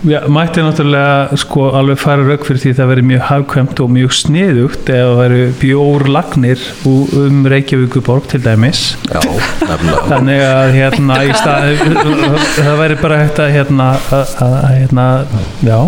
[0.00, 4.14] Já, mætti náttúrulega sko alveg fara rauk fyrir því það veri mjög hafkvæmt og mjög
[4.16, 8.80] sniðugt ef það veri bjórlagnir ú- um Reykjavíkuborg til dæmis.
[9.12, 10.06] Já, nefnilega.
[10.08, 11.84] Þannig að hérna í stað
[12.64, 13.90] það væri bara hægt að hérna
[14.70, 15.06] hérna,
[15.68, 15.80] já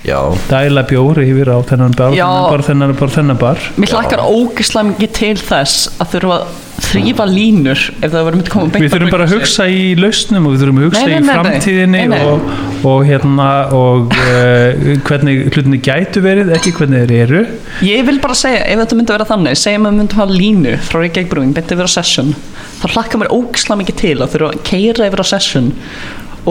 [0.00, 0.16] Já,
[0.48, 3.58] dæla bjór yfir á þennan bar, þennan bar, þennan bar, þennan bar.
[3.76, 8.52] Mér hlakkar ógislega mikið til þess að þurfa að þrýfa línur ef það verður myndi
[8.54, 11.10] koma beint Við þurfum bara að hugsa í lausnum og við þurfum að hugsa Nei,
[11.10, 11.34] nei, í nei, nei.
[11.38, 12.02] framtíðinni.
[12.20, 12.54] Og,
[12.90, 17.42] og hérna og uh, hvernig hlutinni gætu verið, ekki hvernig þeir eru.
[17.86, 20.74] Ég vil bara segja, ef þetta myndi vera þannig segjum að við myndum hafa línu
[20.88, 22.34] frá Reykjavík Brewing beint yfir á session
[22.80, 25.70] þá hlakka mér ógislega mikið til að þurfa að keira yfir á session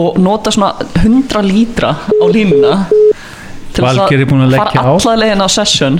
[0.00, 2.74] og nota svona 100 lítra á línuna
[3.74, 5.98] til þess að fara alla leiðina á session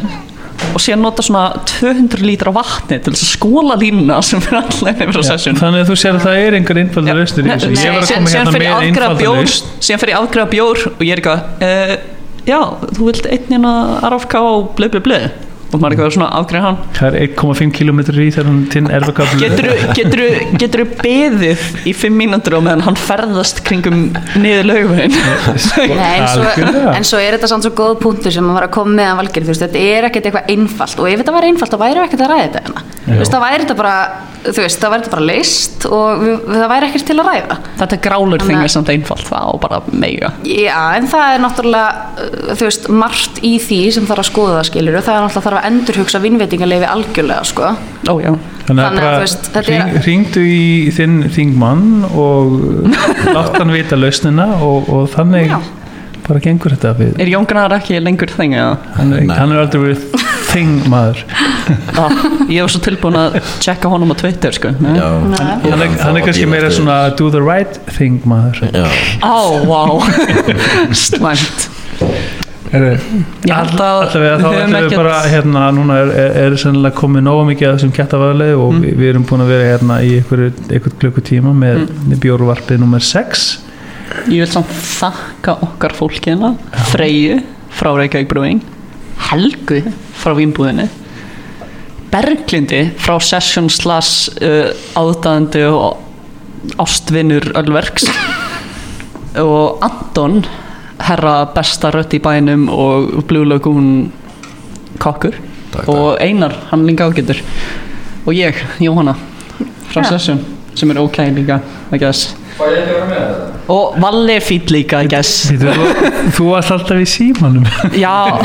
[0.70, 4.78] og síðan nota svona 200 lítra vatni til þess að skóla línuna sem fyrir alla
[4.86, 7.52] leiðina yfir á session Þannig að þú sér að það er einhver einfaldur lausnir í
[7.54, 7.70] þessu.
[7.74, 9.70] Ég var að koma hérna með bjór lausn.
[9.80, 11.94] síðan fer ég afgræða bjór og ég er eitthvað uh,
[12.48, 12.60] já,
[12.96, 13.74] þú vilt einn hérna
[14.10, 15.22] RFK og blei blei blei
[15.70, 16.78] og maður er eitthvað svona afgræða hann.
[16.96, 20.22] Það er 1,5 km í þegar hann tinn erfakablu getur getur
[20.60, 24.00] getur beðið í 5 mínútur og meðan hann ferðast kringum
[24.40, 25.14] niður laugvegin
[25.94, 29.12] Nei, en, svo, er þetta samt svo góð punktur sem að var að koma með
[29.12, 32.04] að þú veist, þetta er ekkert eitthvað einfalt og ef þetta væri einfalt þá væri
[32.04, 32.80] ekkert að ræða þetta hérna.
[32.90, 33.94] þú veist, það væri þetta bara
[34.44, 37.56] þú veist, það væri þetta bara leist og við, það væri ekkert til að ræða.
[37.80, 40.32] Þetta grálur er að- samt einfalt það og bara mega.
[40.46, 41.90] Já, en það er náttúrulega
[42.20, 45.26] uh, þú veist, margt í því sem þarf að skoða það skilur og það er
[45.26, 47.74] náttúrulega þarf að endurhugsa vinnveitingarleifi algjörlega, sko.
[48.10, 48.14] Ó
[48.70, 51.84] Þannig að Þannig að, veist, þetta er- hring, hringdu í þinn þingmann
[52.14, 52.52] og
[53.36, 55.56] látt hann vita lausnina og, og þannig Já.
[56.28, 61.22] bara gengur þetta við er Jón Gnar ekki lengur þing hann er aldrei verið þingmaður
[62.00, 62.14] ah,
[62.50, 64.72] ég var svo tilbúin að checka honum á Twitter sko.
[64.74, 65.40] Já, Nei.
[65.70, 68.66] hann er, hann er kannski meira svona do the right thing maður.
[69.22, 69.82] Á, vá.
[71.06, 71.68] Slæmt.
[72.70, 77.94] Alltaf við þá bara hérna, núna er, er, er sennilega komið nóga mikið að þessum
[77.96, 78.82] kjartafæðalegi og Mm.
[78.84, 82.04] við, við erum búin að vera hérna í einhverju klukkutíma með, Mm.
[82.12, 83.46] með bjórvarpið nummer 6
[84.30, 86.52] Ég vil samt þakka okkar fólkina
[86.92, 87.40] Freyju
[87.74, 88.62] frá Reykjavík Brewing
[89.28, 89.82] Helgu
[90.20, 90.88] frá Vínbúðinni.
[92.10, 98.08] Berglindi frá Session slash uh, áðdæðandi og ástvinnur Ölverks.
[99.40, 100.40] Og Anton
[101.06, 104.10] herra besta rödd í bænum og Blue Lagoon
[105.00, 105.38] kokkur.
[105.70, 107.38] Takk, og Einar, hann líka ágætur.
[108.26, 109.14] Og ég, Jóhanna
[109.92, 110.16] frá Já.
[110.16, 110.42] Session
[110.74, 111.60] sem er ok líka,
[111.94, 112.34] I guess
[113.70, 115.50] og Valli er fýll líka, I guess.
[115.60, 115.74] Þú,
[116.36, 117.66] þú varst alltaf í símanum.
[118.04, 118.36] Já,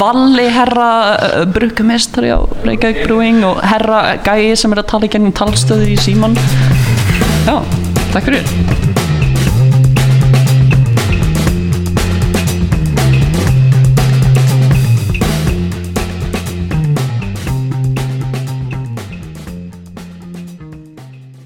[0.00, 5.12] Valli herra uh, bruggamestari á Reykjavík Brewing og herra gæi sem er að tala í
[5.12, 6.36] gennum talstöðu í síman
[7.48, 7.58] Já,
[8.12, 8.87] takk fyrir